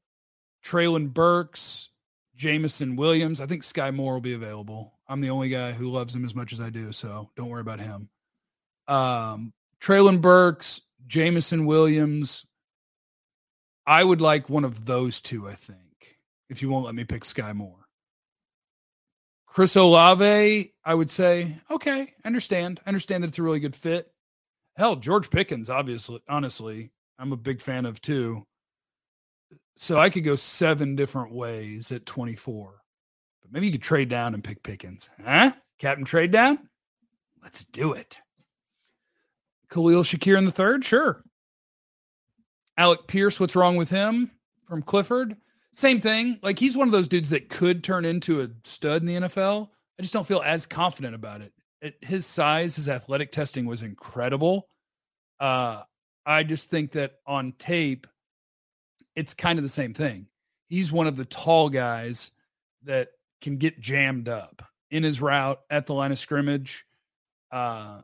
Treylon 0.63 1.13
Burks, 1.13 1.89
Jameson 2.35 2.95
Williams, 2.95 3.39
I 3.39 3.45
think 3.45 3.61
Skyy 3.61 3.93
Moore 3.93 4.13
will 4.13 4.21
be 4.21 4.33
available. 4.33 4.93
I'm 5.07 5.21
the 5.21 5.29
only 5.29 5.49
guy 5.49 5.73
who 5.73 5.91
loves 5.91 6.15
him 6.15 6.25
as 6.25 6.33
much 6.33 6.51
as 6.51 6.59
I 6.59 6.69
do, 6.69 6.91
so 6.91 7.29
don't 7.35 7.49
worry 7.49 7.61
about 7.61 7.79
him. 7.79 8.09
Um, 8.87 9.53
Treylon 9.79 10.21
Burks, 10.21 10.81
Jameson 11.05 11.65
Williams. 11.65 12.45
I 13.85 14.03
would 14.03 14.21
like 14.21 14.49
one 14.49 14.65
of 14.65 14.85
those 14.85 15.21
two, 15.21 15.47
I 15.47 15.53
think, 15.53 16.17
if 16.49 16.63
you 16.63 16.69
won't 16.69 16.85
let 16.85 16.95
me 16.95 17.03
pick 17.03 17.21
Skyy 17.21 17.53
Moore. 17.53 17.87
Chris 19.45 19.75
Olave, 19.75 20.73
I 20.83 20.93
would 20.93 21.09
say, 21.09 21.57
okay, 21.69 22.13
understand. 22.25 22.81
I 22.85 22.89
understand 22.89 23.23
that 23.23 23.29
it's 23.29 23.39
a 23.39 23.43
really 23.43 23.59
good 23.59 23.75
fit. 23.75 24.11
Hell, 24.75 24.97
George 24.97 25.29
Pickens, 25.29 25.69
obviously, 25.69 26.19
honestly, 26.27 26.91
I'm 27.17 27.31
a 27.31 27.37
big 27.37 27.61
fan 27.61 27.85
of 27.85 28.01
too. 28.01 28.43
So 29.77 29.99
I 29.99 30.09
could 30.09 30.23
go 30.23 30.35
seven 30.35 30.95
different 30.95 31.33
ways 31.33 31.91
at 31.91 32.05
24. 32.05 32.81
But 33.41 33.51
maybe 33.51 33.67
you 33.67 33.71
could 33.73 33.81
trade 33.81 34.09
down 34.09 34.33
and 34.33 34.43
pick 34.43 34.63
Pickens. 34.63 35.09
Huh? 35.23 35.51
Captain 35.79 36.05
trade 36.05 36.31
down? 36.31 36.69
Let's 37.41 37.63
do 37.63 37.93
it. 37.93 38.19
Khalil 39.69 40.03
Shakir 40.03 40.37
in 40.37 40.45
the 40.45 40.51
third, 40.51 40.85
sure. 40.85 41.23
Alec 42.77 43.07
Pierce, 43.07 43.39
what's 43.39 43.55
wrong 43.55 43.75
with 43.75 43.89
him 43.89 44.31
from 44.67 44.81
Clifford? 44.81 45.37
Same 45.73 45.99
thing. 46.01 46.39
Like 46.41 46.59
he's 46.59 46.77
one 46.77 46.87
of 46.87 46.91
those 46.91 47.07
dudes 47.07 47.29
that 47.31 47.49
could 47.49 47.83
turn 47.83 48.05
into 48.05 48.41
a 48.41 48.49
stud 48.63 49.01
in 49.01 49.07
the 49.07 49.27
NFL. 49.27 49.69
I 49.97 50.01
just 50.01 50.13
don't 50.13 50.27
feel 50.27 50.41
as 50.43 50.65
confident 50.65 51.15
about 51.15 51.41
it. 51.41 51.53
His 52.01 52.25
size, 52.25 52.75
his 52.75 52.89
athletic 52.89 53.31
testing 53.31 53.65
was 53.65 53.83
incredible. 53.83 54.67
Uh, 55.39 55.83
I 56.25 56.43
just 56.43 56.69
think 56.69 56.91
that 56.93 57.15
on 57.25 57.53
tape, 57.53 58.07
it's 59.15 59.33
kind 59.33 59.59
of 59.59 59.63
the 59.63 59.69
same 59.69 59.93
thing. 59.93 60.27
He's 60.67 60.91
one 60.91 61.07
of 61.07 61.17
the 61.17 61.25
tall 61.25 61.69
guys 61.69 62.31
that 62.83 63.09
can 63.41 63.57
get 63.57 63.79
jammed 63.79 64.27
up 64.27 64.63
in 64.89 65.03
his 65.03 65.21
route 65.21 65.61
at 65.69 65.85
the 65.85 65.93
line 65.93 66.11
of 66.11 66.19
scrimmage. 66.19 66.85
Uh, 67.51 68.01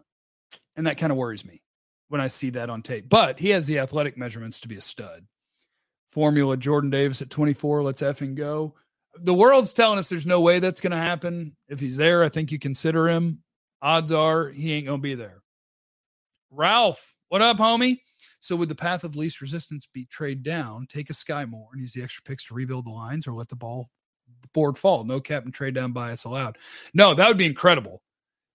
and 0.76 0.88
that 0.88 0.98
kind 0.98 1.12
of 1.12 1.18
worries 1.18 1.46
me 1.46 1.62
when 2.10 2.22
I 2.22 2.28
see 2.28 2.52
that 2.52 2.70
on 2.70 2.82
tape. 2.82 3.10
But 3.10 3.40
he 3.40 3.50
has 3.50 3.66
the 3.66 3.80
athletic 3.80 4.18
measurements 4.18 4.60
to 4.62 4.68
be 4.68 4.78
a 4.78 4.82
stud. 4.82 5.26
Formula 6.10 6.58
Jordan 6.58 6.90
Davis 6.90 7.22
at 7.22 7.30
24. 7.30 7.84
Let's 7.84 8.02
effing 8.02 8.36
go. 8.36 8.76
The 9.18 9.34
world's 9.34 9.74
telling 9.74 10.00
us 10.00 10.10
there's 10.10 10.26
no 10.26 10.42
way 10.42 10.60
that's 10.60 10.82
going 10.82 10.92
to 10.92 10.98
happen. 10.98 11.56
If 11.68 11.80
he's 11.80 11.98
there, 11.98 12.24
I 12.24 12.30
think 12.30 12.52
you 12.52 12.60
consider 12.60 13.10
him. 13.10 13.44
Odds 13.82 14.12
are 14.12 14.50
he 14.50 14.74
ain't 14.74 14.86
going 14.86 15.00
to 15.00 15.04
be 15.04 15.16
there. 15.16 15.42
Ralph, 16.52 17.16
what 17.30 17.42
up, 17.42 17.58
homie? 17.58 18.02
So, 18.40 18.56
would 18.56 18.70
the 18.70 18.76
path 18.76 19.04
of 19.04 19.16
least 19.16 19.42
resistance 19.42 19.88
be 19.92 20.06
trade 20.06 20.44
down, 20.44 20.88
take 20.88 21.10
a 21.10 21.14
Skyy 21.14 21.48
Moore, 21.48 21.70
and 21.72 21.82
use 21.82 21.94
the 21.94 22.04
extra 22.04 22.24
picks 22.24 22.44
to 22.46 22.54
rebuild 22.54 22.86
the 22.86 22.92
lines, 22.92 23.28
or 23.28 23.34
let 23.34 23.50
the 23.50 23.56
ball 23.56 23.90
board 24.54 24.78
fall? 24.78 25.04
No 25.04 25.20
cap 25.20 25.46
and 25.46 25.54
trade 25.54 25.76
down 25.76 25.92
bias 25.92 26.24
allowed. 26.24 26.58
No, 26.94 27.14
that 27.14 27.28
would 27.28 27.38
be 27.38 27.46
incredible 27.46 28.02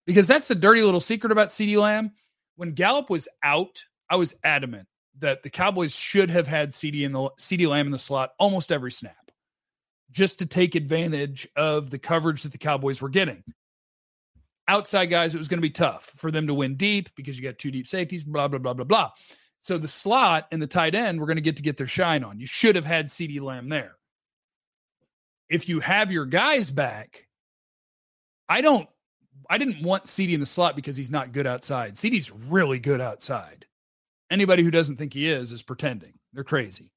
because 0.04 0.26
that's 0.26 0.48
the 0.48 0.54
dirty 0.54 0.82
little 0.82 1.00
secret 1.00 1.32
about 1.32 1.48
CeeDee 1.48 1.80
Lamb. 1.80 2.12
When 2.56 2.72
Gallup 2.72 3.10
was 3.10 3.28
out, 3.42 3.84
I 4.10 4.16
was 4.16 4.34
adamant 4.44 4.88
that 5.18 5.42
the 5.42 5.50
Cowboys 5.50 5.94
should 5.94 6.30
have 6.30 6.46
had 6.46 6.70
CeeDee 6.70 7.04
in 7.04 7.12
the 7.12 7.30
CeeDee 7.38 7.68
Lamb 7.68 7.86
in 7.86 7.92
the 7.92 7.98
slot 7.98 8.32
almost 8.38 8.72
every 8.72 8.92
snap, 8.92 9.30
just 10.10 10.38
to 10.40 10.46
take 10.46 10.74
advantage 10.74 11.48
of 11.56 11.90
the 11.90 11.98
coverage 11.98 12.42
that 12.42 12.52
the 12.52 12.58
Cowboys 12.58 13.00
were 13.00 13.08
getting. 13.08 13.42
Outside 14.68 15.06
guys, 15.06 15.34
it 15.34 15.38
was 15.38 15.48
going 15.48 15.58
to 15.58 15.62
be 15.62 15.70
tough 15.70 16.04
for 16.04 16.30
them 16.30 16.46
to 16.46 16.54
win 16.54 16.76
deep 16.76 17.08
because 17.14 17.38
you 17.38 17.44
got 17.44 17.58
two 17.58 17.70
deep 17.70 17.86
safeties, 17.86 18.24
blah, 18.24 18.48
blah, 18.48 18.58
blah, 18.58 18.74
blah, 18.74 18.84
blah. 18.84 19.10
So 19.60 19.78
the 19.78 19.88
slot 19.88 20.46
and 20.52 20.60
the 20.60 20.66
tight 20.66 20.94
end 20.94 21.18
were 21.18 21.26
going 21.26 21.36
to 21.36 21.42
get 21.42 21.56
to 21.56 21.62
get 21.62 21.76
their 21.76 21.86
shine 21.86 22.24
on. 22.24 22.38
You 22.38 22.46
should 22.46 22.76
have 22.76 22.84
had 22.84 23.06
CeeDee 23.06 23.40
Lamb 23.40 23.68
there. 23.68 23.96
If 25.48 25.68
you 25.68 25.80
have 25.80 26.12
your 26.12 26.26
guys 26.26 26.70
back, 26.70 27.26
I 28.48 28.60
don't 28.60 28.88
I 29.48 29.58
didn't 29.58 29.82
want 29.82 30.04
CeeDee 30.04 30.32
in 30.32 30.40
the 30.40 30.46
slot 30.46 30.76
because 30.76 30.96
he's 30.96 31.10
not 31.10 31.32
good 31.32 31.46
outside. 31.46 31.94
CeeDee's 31.94 32.32
really 32.32 32.78
good 32.78 33.00
outside. 33.00 33.66
Anybody 34.30 34.62
who 34.62 34.70
doesn't 34.70 34.96
think 34.96 35.14
he 35.14 35.28
is 35.28 35.52
is 35.52 35.62
pretending. 35.62 36.14
They're 36.32 36.44
crazy. 36.44 36.92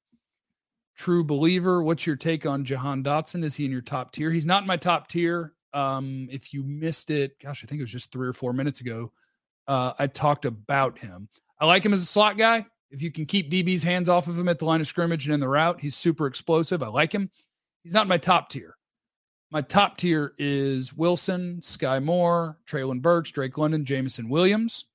True 0.95 1.23
believer, 1.23 1.81
what's 1.81 2.05
your 2.05 2.15
take 2.15 2.45
on 2.45 2.65
Jahan 2.65 3.03
Dotson? 3.03 3.43
Is 3.43 3.55
he 3.55 3.65
in 3.65 3.71
your 3.71 3.81
top 3.81 4.11
tier? 4.11 4.31
He's 4.31 4.45
not 4.45 4.63
in 4.63 4.67
my 4.67 4.77
top 4.77 5.07
tier. 5.07 5.53
Um, 5.73 6.27
if 6.31 6.53
you 6.53 6.63
missed 6.63 7.11
it, 7.11 7.39
gosh, 7.41 7.63
I 7.63 7.67
think 7.67 7.79
it 7.79 7.83
was 7.83 7.91
just 7.91 8.11
three 8.11 8.27
or 8.27 8.33
four 8.33 8.53
minutes 8.53 8.81
ago. 8.81 9.11
Uh, 9.67 9.93
I 9.99 10.07
talked 10.07 10.45
about 10.45 10.99
him. 10.99 11.29
I 11.59 11.65
like 11.65 11.85
him 11.85 11.93
as 11.93 12.01
a 12.01 12.05
slot 12.05 12.37
guy. 12.37 12.65
If 12.89 13.03
you 13.03 13.11
can 13.11 13.25
keep 13.25 13.51
DB's 13.51 13.83
hands 13.83 14.09
off 14.09 14.27
of 14.27 14.37
him 14.37 14.49
at 14.49 14.57
the 14.57 14.65
line 14.65 14.81
of 14.81 14.87
scrimmage 14.87 15.25
and 15.25 15.33
in 15.33 15.39
the 15.39 15.47
route, 15.47 15.79
he's 15.81 15.95
super 15.95 16.25
explosive. 16.25 16.81
I 16.81 16.87
like 16.87 17.13
him. 17.13 17.29
He's 17.83 17.93
not 17.93 18.07
my 18.07 18.17
top 18.17 18.49
tier. 18.49 18.75
My 19.51 19.61
top 19.61 19.97
tier 19.97 20.33
is 20.37 20.93
Wilson, 20.93 21.59
Skyy 21.61 22.03
Moore, 22.03 22.57
Treylon 22.67 23.01
Burks, 23.01 23.31
Drake 23.31 23.57
London, 23.57 23.85
Jameson 23.85 24.29
Williams. 24.29 24.85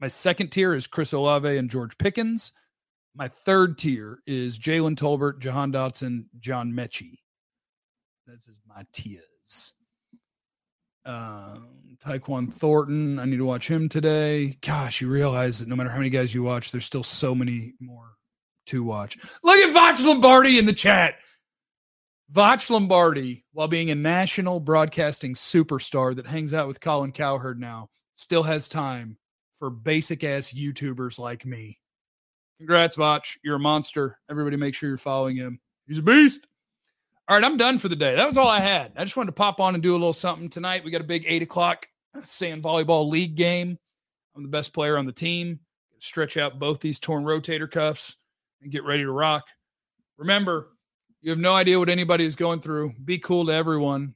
My 0.00 0.08
second 0.08 0.48
tier 0.48 0.74
is 0.74 0.86
Chris 0.86 1.12
Olave 1.12 1.56
and 1.56 1.70
George 1.70 1.96
Pickens. 1.96 2.52
My 3.14 3.28
third 3.28 3.78
tier 3.78 4.20
is 4.26 4.58
Jalen 4.58 4.96
Tolbert, 4.96 5.38
Jahan 5.38 5.72
Dotson, 5.72 6.26
John 6.40 6.72
Metchie. 6.72 7.18
That's 8.26 8.48
my 8.66 8.84
tiers. 8.92 9.74
Um, 11.04 11.96
Tyquan 12.04 12.52
Thornton, 12.52 13.18
I 13.18 13.24
need 13.24 13.36
to 13.36 13.44
watch 13.44 13.68
him 13.68 13.88
today. 13.88 14.58
Gosh, 14.60 15.00
you 15.00 15.08
realize 15.08 15.60
that 15.60 15.68
no 15.68 15.76
matter 15.76 15.90
how 15.90 15.98
many 15.98 16.10
guys 16.10 16.34
you 16.34 16.42
watch, 16.42 16.72
there's 16.72 16.84
still 16.84 17.04
so 17.04 17.34
many 17.34 17.74
more 17.80 18.16
to 18.66 18.82
watch. 18.82 19.18
Look 19.42 19.58
at 19.58 19.72
Voch 19.72 20.04
Lombardi 20.04 20.58
in 20.58 20.64
the 20.64 20.72
chat. 20.72 21.20
Voch 22.32 22.70
Lombardi, 22.70 23.44
while 23.52 23.68
being 23.68 23.90
a 23.90 23.94
national 23.94 24.58
broadcasting 24.58 25.34
superstar 25.34 26.16
that 26.16 26.26
hangs 26.26 26.54
out 26.54 26.66
with 26.66 26.80
Colin 26.80 27.12
Cowherd 27.12 27.60
now, 27.60 27.90
still 28.14 28.44
has 28.44 28.68
time 28.68 29.18
for 29.54 29.70
basic 29.70 30.24
ass 30.24 30.52
YouTubers 30.52 31.18
like 31.18 31.46
me. 31.46 31.78
Congrats, 32.58 32.96
Voch. 32.96 33.36
You're 33.44 33.56
a 33.56 33.60
monster. 33.60 34.18
Everybody 34.30 34.56
make 34.56 34.74
sure 34.74 34.88
you're 34.88 34.98
following 34.98 35.36
him. 35.36 35.60
He's 35.86 35.98
a 35.98 36.02
beast. 36.02 36.46
All 37.32 37.38
right, 37.38 37.46
I'm 37.46 37.56
done 37.56 37.78
for 37.78 37.88
the 37.88 37.96
day. 37.96 38.14
That 38.14 38.26
was 38.26 38.36
all 38.36 38.46
I 38.46 38.60
had. 38.60 38.92
I 38.94 39.04
just 39.04 39.16
wanted 39.16 39.28
to 39.28 39.32
pop 39.32 39.58
on 39.58 39.72
and 39.72 39.82
do 39.82 39.92
a 39.92 39.96
little 39.96 40.12
something 40.12 40.50
tonight. 40.50 40.84
We 40.84 40.90
got 40.90 41.00
a 41.00 41.04
big 41.04 41.24
eight 41.26 41.40
o'clock 41.40 41.88
sand 42.20 42.62
volleyball 42.62 43.08
league 43.08 43.36
game. 43.36 43.78
I'm 44.36 44.42
the 44.42 44.50
best 44.50 44.74
player 44.74 44.98
on 44.98 45.06
the 45.06 45.12
team. 45.12 45.60
Stretch 45.98 46.36
out 46.36 46.58
both 46.58 46.80
these 46.80 46.98
torn 46.98 47.24
rotator 47.24 47.70
cuffs 47.70 48.18
and 48.60 48.70
get 48.70 48.84
ready 48.84 49.04
to 49.04 49.10
rock. 49.10 49.46
Remember, 50.18 50.76
you 51.22 51.30
have 51.30 51.38
no 51.38 51.54
idea 51.54 51.78
what 51.78 51.88
anybody 51.88 52.26
is 52.26 52.36
going 52.36 52.60
through. 52.60 52.92
Be 53.02 53.16
cool 53.18 53.46
to 53.46 53.52
everyone. 53.54 54.14